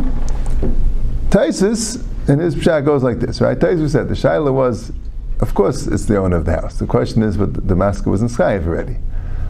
Taisus 1.31 2.05
in 2.29 2.39
his 2.41 2.57
pshat 2.57 2.85
goes 2.85 3.03
like 3.03 3.21
this, 3.21 3.41
right? 3.41 3.59
Taisus 3.59 3.91
said 3.91 4.09
the 4.09 4.15
shaila 4.15 4.53
was, 4.53 4.93
of 5.41 5.55
course, 5.55 5.87
it's 5.87 6.07
the 6.07 6.17
owner 6.17 6.37
of 6.37 6.47
the 6.47 6.53
house. 6.53 6.79
The 6.79 6.87
question 6.87 7.23
is, 7.23 7.37
but 7.37 7.69
the, 7.69 7.77
masker 7.77 8.11
was 8.11 8.23
in 8.23 8.29
Chayiv 8.29 8.67
already. 8.67 8.97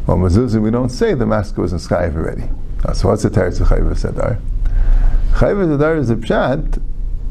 Well, 0.06 0.16
mezuzah, 0.16 0.60
we 0.60 0.70
don't 0.70 0.88
say 0.88 1.14
the 1.14 1.26
masker 1.26 1.62
was 1.62 1.72
in 1.72 1.78
Chayiv 1.78 2.16
already. 2.16 2.48
Uh, 2.84 2.92
so 2.92 3.08
what's 3.08 3.22
the 3.22 3.28
of 3.28 3.34
Chayiv 3.34 3.88
Sadar? 3.94 4.40
Chayiv 5.34 5.78
Sadar 5.78 5.98
is 5.98 6.10
a 6.10 6.16
pshat 6.16 6.82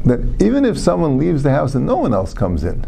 that 0.04 0.42
even 0.42 0.64
if 0.64 0.78
someone 0.78 1.18
leaves 1.18 1.42
the 1.42 1.50
house 1.50 1.74
and 1.74 1.84
no 1.84 1.96
one 1.96 2.14
else 2.14 2.32
comes 2.32 2.64
in, 2.64 2.86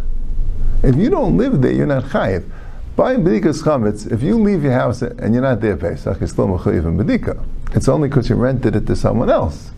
if 0.83 0.97
you 0.97 1.11
don't 1.11 1.37
live 1.37 1.61
there, 1.61 1.73
you're 1.73 1.87
not 1.87 2.05
Chayiv. 2.05 2.49
By 2.97 3.17
Bedikas 3.17 3.62
Chametz, 3.62 4.11
if 4.11 4.23
you 4.23 4.38
leave 4.38 4.62
your 4.62 4.73
house 4.73 5.03
and 5.03 5.33
you're 5.33 5.43
not 5.43 5.61
there 5.61 5.77
Pesach, 5.77 6.21
it's 6.21 6.33
still 6.33 6.49
Mechayiv 6.49 6.85
in 6.87 6.99
Bedika. 6.99 7.45
It's 7.75 7.88
only 7.88 8.09
because 8.09 8.29
you 8.29 8.37
rented 8.37 8.75
it 8.75 8.87
to 8.87 8.97
someone 8.97 9.31
else. 9.31 9.71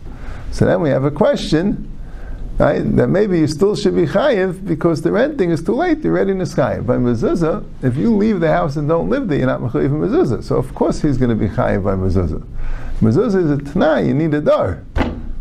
So 0.51 0.65
then 0.65 0.81
we 0.81 0.89
have 0.89 1.03
a 1.03 1.11
question 1.11 1.91
right? 2.61 2.95
That 2.95 3.07
maybe 3.07 3.39
you 3.39 3.47
still 3.47 3.75
should 3.75 3.95
be 3.95 4.05
chayiv 4.05 4.65
because 4.65 5.01
the 5.01 5.11
renting 5.11 5.51
is 5.51 5.63
too 5.63 5.73
late. 5.73 6.03
You're 6.03 6.13
ready 6.13 6.33
to 6.33 6.39
chayiv. 6.39 6.85
By 6.85 6.97
mezuzah, 6.97 7.65
if 7.81 7.97
you 7.97 8.15
leave 8.15 8.39
the 8.39 8.51
house 8.51 8.75
and 8.77 8.87
don't 8.87 9.09
live 9.09 9.27
there, 9.27 9.39
you're 9.39 9.47
not 9.47 9.61
mechayiv 9.61 9.89
mezuzah. 9.89 10.43
So 10.43 10.57
of 10.57 10.73
course 10.75 11.01
he's 11.01 11.17
going 11.17 11.29
to 11.29 11.35
be 11.35 11.47
chayiv 11.47 11.83
by 11.83 11.95
mezuzah. 11.95 12.45
Mezuzah 12.99 13.43
is 13.43 13.51
a 13.51 13.57
t'nai. 13.57 14.07
You 14.07 14.13
need 14.13 14.33
a 14.33 14.41
dar. 14.41 14.83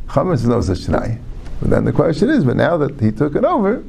Chametz 0.09 0.35
is 0.35 0.49
no 0.49 0.61
such 0.61 0.79
t'nai. 0.79 1.20
But 1.61 1.70
then 1.70 1.85
the 1.85 1.92
question 1.92 2.31
is, 2.31 2.44
but 2.44 2.57
now 2.57 2.79
that 2.79 2.99
he 3.01 3.12
took 3.12 3.37
it 3.37 3.44
over, 3.44 3.85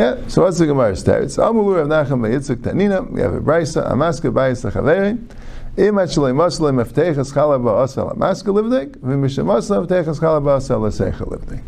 yeah. 0.00 0.28
So 0.28 0.42
what's 0.42 0.58
the 0.58 0.66
Gemara 0.66 0.96
starts? 0.96 1.36
Amulu 1.36 1.76
Rav 1.76 2.08
Nachum 2.08 2.26
Yitzchak 2.26 2.62
Tanina. 2.62 3.06
We 3.10 3.20
have 3.20 3.34
a 3.34 3.40
brisa. 3.40 3.90
Amaska 3.90 4.32
bayis 4.32 4.64
lechaveri. 4.64 5.18
Im 5.76 5.98
et 5.98 6.08
shalei 6.08 6.34
masle 6.34 6.72
meftechas 6.72 7.32
chala 7.34 7.60
ba'asal 7.60 8.16
amaska 8.16 8.46
livdik. 8.46 8.96
V'mishem 8.96 9.44
masle 9.44 9.86
meftechas 9.86 10.18
chala 10.18 10.40
ba'asal 10.42 10.80
l'seicha 10.80 11.28
livdik. 11.28 11.62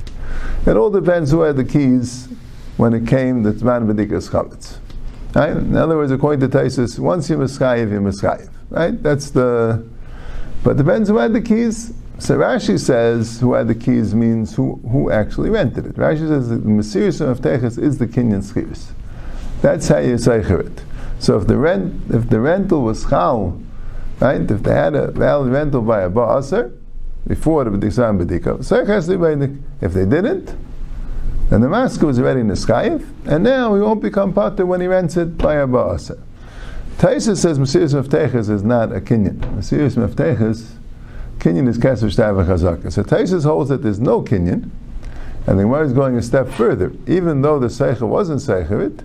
It 0.67 0.77
all 0.79 0.91
depends 0.91 1.31
who 1.31 1.41
had 1.43 1.57
the 1.57 1.65
keys 1.65 2.29
when 2.79 2.95
it 2.95 3.07
came 3.07 3.43
the 3.43 3.53
Tman 3.53 3.87
B'dikas 3.93 4.31
Chametz. 4.31 4.79
Right? 5.35 5.55
In 5.55 5.77
other 5.77 5.97
words, 5.97 6.11
according 6.11 6.41
to 6.49 6.59
Taisus, 6.59 6.99
once 6.99 7.29
you're 7.29 7.39
Mischayiv, 7.39 7.91
you're 7.91 8.01
Mischayiv. 8.01 8.49
Right? 8.71 9.03
That's 9.03 9.31
the. 9.31 9.87
But 10.65 10.79
depends 10.79 11.11
who 11.11 11.19
had 11.19 11.35
the 11.35 11.43
keys. 11.43 11.93
So 12.23 12.39
Rashi 12.39 12.79
says 12.79 13.41
who 13.41 13.55
had 13.55 13.67
the 13.67 13.75
keys 13.75 14.15
means 14.15 14.55
who, 14.55 14.77
who 14.93 15.11
actually 15.11 15.51
rented 15.51 15.87
it. 15.87 15.97
Rashi 15.97 16.29
says 16.29 16.51
that 16.51 16.63
the 16.63 16.69
Mesiris 16.69 17.21
of 17.21 17.43
Teches 17.43 17.79
is 17.79 17.99
the 17.99 18.07
Kinyan 18.07 18.45
Schiris. 18.45 18.93
That's 19.61 19.89
how 19.89 19.99
you 19.99 20.17
say 20.19 20.39
it. 20.39 20.85
So 21.19 21.37
if 21.37 21.49
the 21.49 21.57
rent, 21.57 22.01
if 22.11 22.31
the 22.31 22.39
rental 22.39 22.83
was 22.83 23.05
chal, 23.11 23.61
right? 24.21 24.41
If 24.41 24.63
they 24.63 24.73
had 24.73 24.95
a 24.95 25.11
valid 25.11 25.53
rental 25.53 25.83
by 25.83 26.03
a 26.03 26.09
ba'aser, 26.11 26.73
before 27.27 27.65
the 27.65 27.71
B'diksan 27.71 28.25
B'dika. 28.25 29.63
If 29.81 29.93
they 29.93 30.05
didn't, 30.05 30.57
then 31.51 31.61
the 31.61 31.69
masker 31.69 32.07
was 32.07 32.21
already 32.21 32.43
in 32.43 32.47
the 32.47 32.55
Skayev, 32.55 33.05
and 33.27 33.43
now 33.43 33.75
he 33.75 33.81
won't 33.81 34.01
become 34.01 34.33
potter 34.33 34.65
when 34.65 34.81
he 34.81 34.87
rents 34.87 35.17
it 35.17 35.37
by 35.39 35.57
a 35.57 35.67
Ba'asa. 35.67 36.23
Taisa 36.99 37.37
says 37.37 37.59
Mesiris 37.59 38.01
Mefteches 38.01 38.49
is 38.49 38.63
not 38.63 38.93
a 38.93 39.01
Kinyan. 39.01 39.39
Mesiris 39.57 39.97
Mefteches, 39.97 40.77
Kinyan 41.43 41.69
is 41.69 41.79
Kesef 41.79 42.15
Shtav 42.15 42.47
Chazaka. 42.47 42.93
So 42.93 43.03
Taisa 43.03 43.43
holds 43.43 43.71
that 43.71 43.83
there's 43.83 44.01
no 44.01 44.23
Kinyan, 44.23 44.71
and 45.47 45.59
the 45.59 45.65
Gemara 45.65 45.87
is 45.87 45.93
going 45.93 46.17
a 46.17 46.23
step 46.23 46.49
further. 46.49 46.93
Even 47.07 47.43
though 47.43 47.59
the 47.59 47.67
Seicha 47.67 48.07
wasn't 48.07 48.41
Seichavit, 48.41 49.05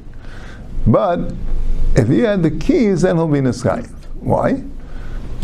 but 0.85 1.33
if 1.95 2.07
he 2.07 2.19
had 2.19 2.43
the 2.43 2.51
keys, 2.51 3.01
then 3.01 3.15
he'll 3.15 3.27
be 3.27 3.39
Skayev. 3.39 3.91
Why? 4.19 4.63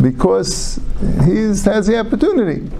because 0.00 0.80
he 1.24 1.36
has 1.36 1.86
the 1.86 1.98
opportunity. 1.98 2.70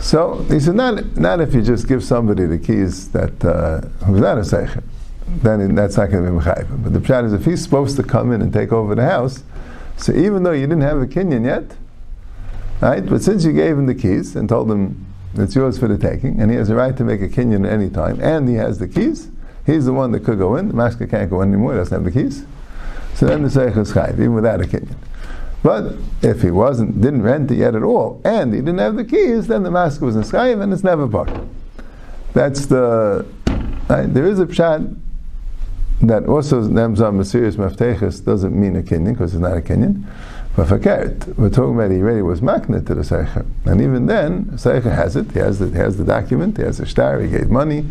So 0.00 0.44
he 0.44 0.60
said, 0.60 0.74
not, 0.74 1.16
not 1.16 1.40
if 1.40 1.54
you 1.54 1.62
just 1.62 1.88
give 1.88 2.04
somebody 2.04 2.46
the 2.46 2.58
keys 2.58 3.10
that 3.12 3.44
uh, 3.44 3.80
who's 4.04 4.20
not 4.20 4.38
a 4.38 4.42
seichet, 4.42 4.84
then 5.26 5.74
that's 5.74 5.96
not 5.96 6.10
going 6.10 6.24
to 6.24 6.30
be 6.30 6.36
mechayiv. 6.38 6.84
But 6.84 6.92
the 6.92 6.98
pshat 7.00 7.24
is 7.24 7.32
if 7.32 7.44
he's 7.44 7.62
supposed 7.62 7.96
to 7.96 8.02
come 8.02 8.32
in 8.32 8.42
and 8.42 8.52
take 8.52 8.70
over 8.70 8.94
the 8.94 9.04
house, 9.04 9.42
so 9.96 10.12
even 10.12 10.42
though 10.42 10.52
you 10.52 10.66
didn't 10.66 10.82
have 10.82 10.98
a 10.98 11.06
kinyan 11.06 11.44
yet, 11.44 11.76
right? 12.84 13.06
But 13.06 13.22
since 13.22 13.44
you 13.44 13.52
gave 13.52 13.78
him 13.78 13.86
the 13.86 13.94
keys 13.94 14.36
and 14.36 14.48
told 14.48 14.70
him 14.70 15.06
it's 15.34 15.54
yours 15.54 15.78
for 15.78 15.88
the 15.88 15.98
taking, 15.98 16.40
and 16.40 16.50
he 16.50 16.56
has 16.56 16.70
a 16.70 16.74
right 16.74 16.96
to 16.96 17.04
make 17.04 17.20
a 17.20 17.28
kinyan 17.28 17.66
at 17.66 17.72
any 17.72 17.90
time, 17.90 18.20
and 18.20 18.48
he 18.48 18.54
has 18.54 18.78
the 18.78 18.86
keys, 18.86 19.28
he's 19.66 19.86
the 19.86 19.92
one 19.92 20.12
that 20.12 20.20
could 20.20 20.38
go 20.38 20.56
in. 20.56 20.68
The 20.68 20.74
master 20.74 21.06
can't 21.06 21.30
go 21.30 21.42
in 21.42 21.48
anymore; 21.48 21.72
he 21.72 21.78
doesn't 21.78 22.04
have 22.04 22.04
the 22.04 22.20
keys. 22.20 22.44
So 23.14 23.26
then 23.26 23.42
the 23.42 23.48
seichet 23.48 23.76
is 23.76 24.18
even 24.18 24.34
without 24.34 24.60
a 24.60 24.64
kinyan. 24.64 24.96
But 25.64 25.94
if 26.20 26.42
he 26.42 26.50
wasn't, 26.50 27.00
didn't 27.00 27.22
rent 27.22 27.50
it 27.50 27.56
yet 27.56 27.74
at 27.74 27.82
all, 27.82 28.20
and 28.22 28.52
he 28.52 28.60
didn't 28.60 28.78
have 28.78 28.96
the 28.96 29.04
keys, 29.04 29.46
then 29.46 29.62
the 29.62 29.70
mask 29.70 30.02
was 30.02 30.14
in 30.14 30.22
Chayiv 30.22 30.62
and 30.62 30.72
it's 30.72 30.84
never 30.84 31.08
part. 31.08 31.30
That's 32.34 32.66
the. 32.66 33.26
Right, 33.88 34.12
there 34.12 34.26
is 34.26 34.40
a 34.40 34.46
pshat 34.46 34.94
that 36.02 36.26
also 36.26 36.62
Nemzah 36.62 37.12
Mesiris 37.12 37.56
Mefteches 37.56 38.24
doesn't 38.24 38.58
mean 38.58 38.76
a 38.76 38.82
Kenyan 38.82 39.12
because 39.12 39.34
it's 39.34 39.40
not 39.40 39.56
a 39.56 39.60
Kenyan. 39.60 40.04
But 40.56 40.68
for 40.68 40.78
Keret, 40.78 41.36
we're 41.36 41.50
talking 41.50 41.74
about 41.74 41.90
he 41.90 42.00
already 42.00 42.22
was 42.22 42.40
makna 42.40 42.86
to 42.86 42.94
the 42.94 43.02
Seicher. 43.02 43.44
And 43.64 43.80
even 43.80 44.06
then, 44.06 44.44
Seicher 44.52 44.94
has 44.94 45.16
it, 45.16 45.32
he 45.32 45.40
has 45.40 45.58
the, 45.58 45.68
he 45.68 45.76
has 45.76 45.96
the 45.96 46.04
document, 46.04 46.56
he 46.56 46.62
has 46.62 46.78
the 46.78 46.86
star, 46.86 47.20
he 47.20 47.28
gave 47.28 47.50
money, 47.50 47.86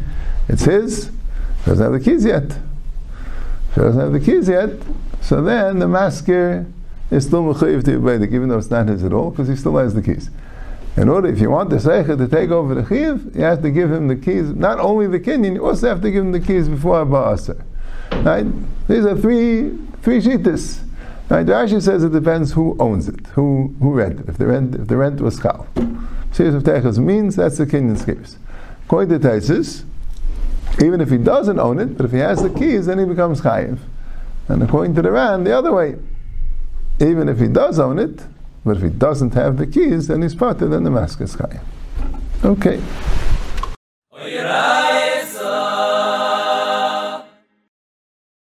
it's 0.47 0.63
his, 0.63 1.07
he 1.07 1.65
doesn't 1.65 1.83
have 1.83 1.91
the 1.91 1.99
keys 1.99 2.23
yet. 2.23 2.43
If 2.43 3.75
he 3.75 3.81
doesn't 3.81 3.99
have 3.99 4.13
the 4.13 4.19
keys 4.19 4.47
yet, 4.47 4.69
so 5.19 5.41
then 5.41 5.79
the 5.79 5.87
masker 5.89 6.65
is 7.11 7.25
still 7.25 7.43
mechayiv 7.43 7.83
to 7.83 8.23
even 8.23 8.47
though 8.47 8.57
it's 8.57 8.69
not 8.69 8.87
his 8.87 9.03
at 9.03 9.11
all, 9.11 9.31
because 9.31 9.49
he 9.49 9.57
still 9.57 9.75
has 9.75 9.93
the 9.93 10.01
keys. 10.01 10.29
In 10.95 11.09
order, 11.09 11.27
if 11.27 11.41
you 11.41 11.49
want 11.49 11.69
the 11.69 11.77
Seicher 11.77 12.17
to 12.17 12.27
take 12.27 12.51
over 12.51 12.75
the 12.75 12.87
Chiv, 12.87 13.35
you 13.35 13.41
have 13.41 13.61
to 13.63 13.71
give 13.71 13.91
him 13.91 14.07
the 14.07 14.15
keys, 14.15 14.49
not 14.49 14.79
only 14.79 15.07
the 15.07 15.19
Kenyan, 15.19 15.55
you 15.55 15.65
also 15.65 15.89
have 15.89 16.01
to 16.01 16.11
give 16.11 16.23
him 16.23 16.31
the 16.31 16.39
keys 16.39 16.69
before 16.69 17.01
Abba 17.01 17.33
Aser. 17.33 17.65
Right? 18.23 18.45
These 18.87 19.05
are 19.05 19.17
three, 19.17 19.71
three 20.01 20.21
shittas. 20.21 20.81
Right? 21.29 21.45
Rashi 21.45 21.81
says 21.81 22.03
it 22.03 22.11
depends 22.11 22.51
who 22.51 22.75
owns 22.79 23.07
it, 23.07 23.27
who, 23.27 23.75
who 23.79 23.93
rented. 23.93 24.29
If 24.29 24.37
the 24.37 24.47
rent, 24.47 24.75
if 24.75 24.87
the 24.87 24.97
rent 24.97 25.21
was 25.21 25.39
chal. 25.39 25.67
Series 26.31 26.53
of 26.53 26.63
Teichas 26.63 26.97
means 26.97 27.35
that's 27.35 27.57
the 27.57 27.65
Kenyan's 27.65 28.05
case. 28.05 28.37
According 28.85 29.19
to 29.19 29.27
Taisus, 29.27 29.85
even 30.83 30.99
if 31.01 31.09
he 31.09 31.17
doesn't 31.17 31.59
own 31.59 31.79
it, 31.79 31.97
but 31.97 32.05
if 32.05 32.11
he 32.11 32.17
has 32.19 32.41
the 32.41 32.49
keys, 32.49 32.87
then 32.87 32.99
he 32.99 33.05
becomes 33.05 33.41
chayiv. 33.41 33.79
And 34.47 34.61
according 34.61 34.95
to 34.95 35.01
the 35.01 35.11
Ran, 35.11 35.43
the 35.43 35.55
other 35.55 35.71
way, 35.71 35.95
even 36.99 37.29
if 37.29 37.39
he 37.39 37.47
does 37.47 37.79
own 37.79 37.99
it, 37.99 38.23
but 38.65 38.77
if 38.77 38.83
he 38.83 38.89
doesn't 38.89 39.33
have 39.33 39.57
the 39.57 39.67
keys, 39.67 40.07
then 40.07 40.21
he's 40.21 40.35
part 40.35 40.61
of 40.61 40.71
the 40.71 40.79
Damascus 40.79 41.35
chayiv. 41.35 41.61
Okay. 42.43 42.81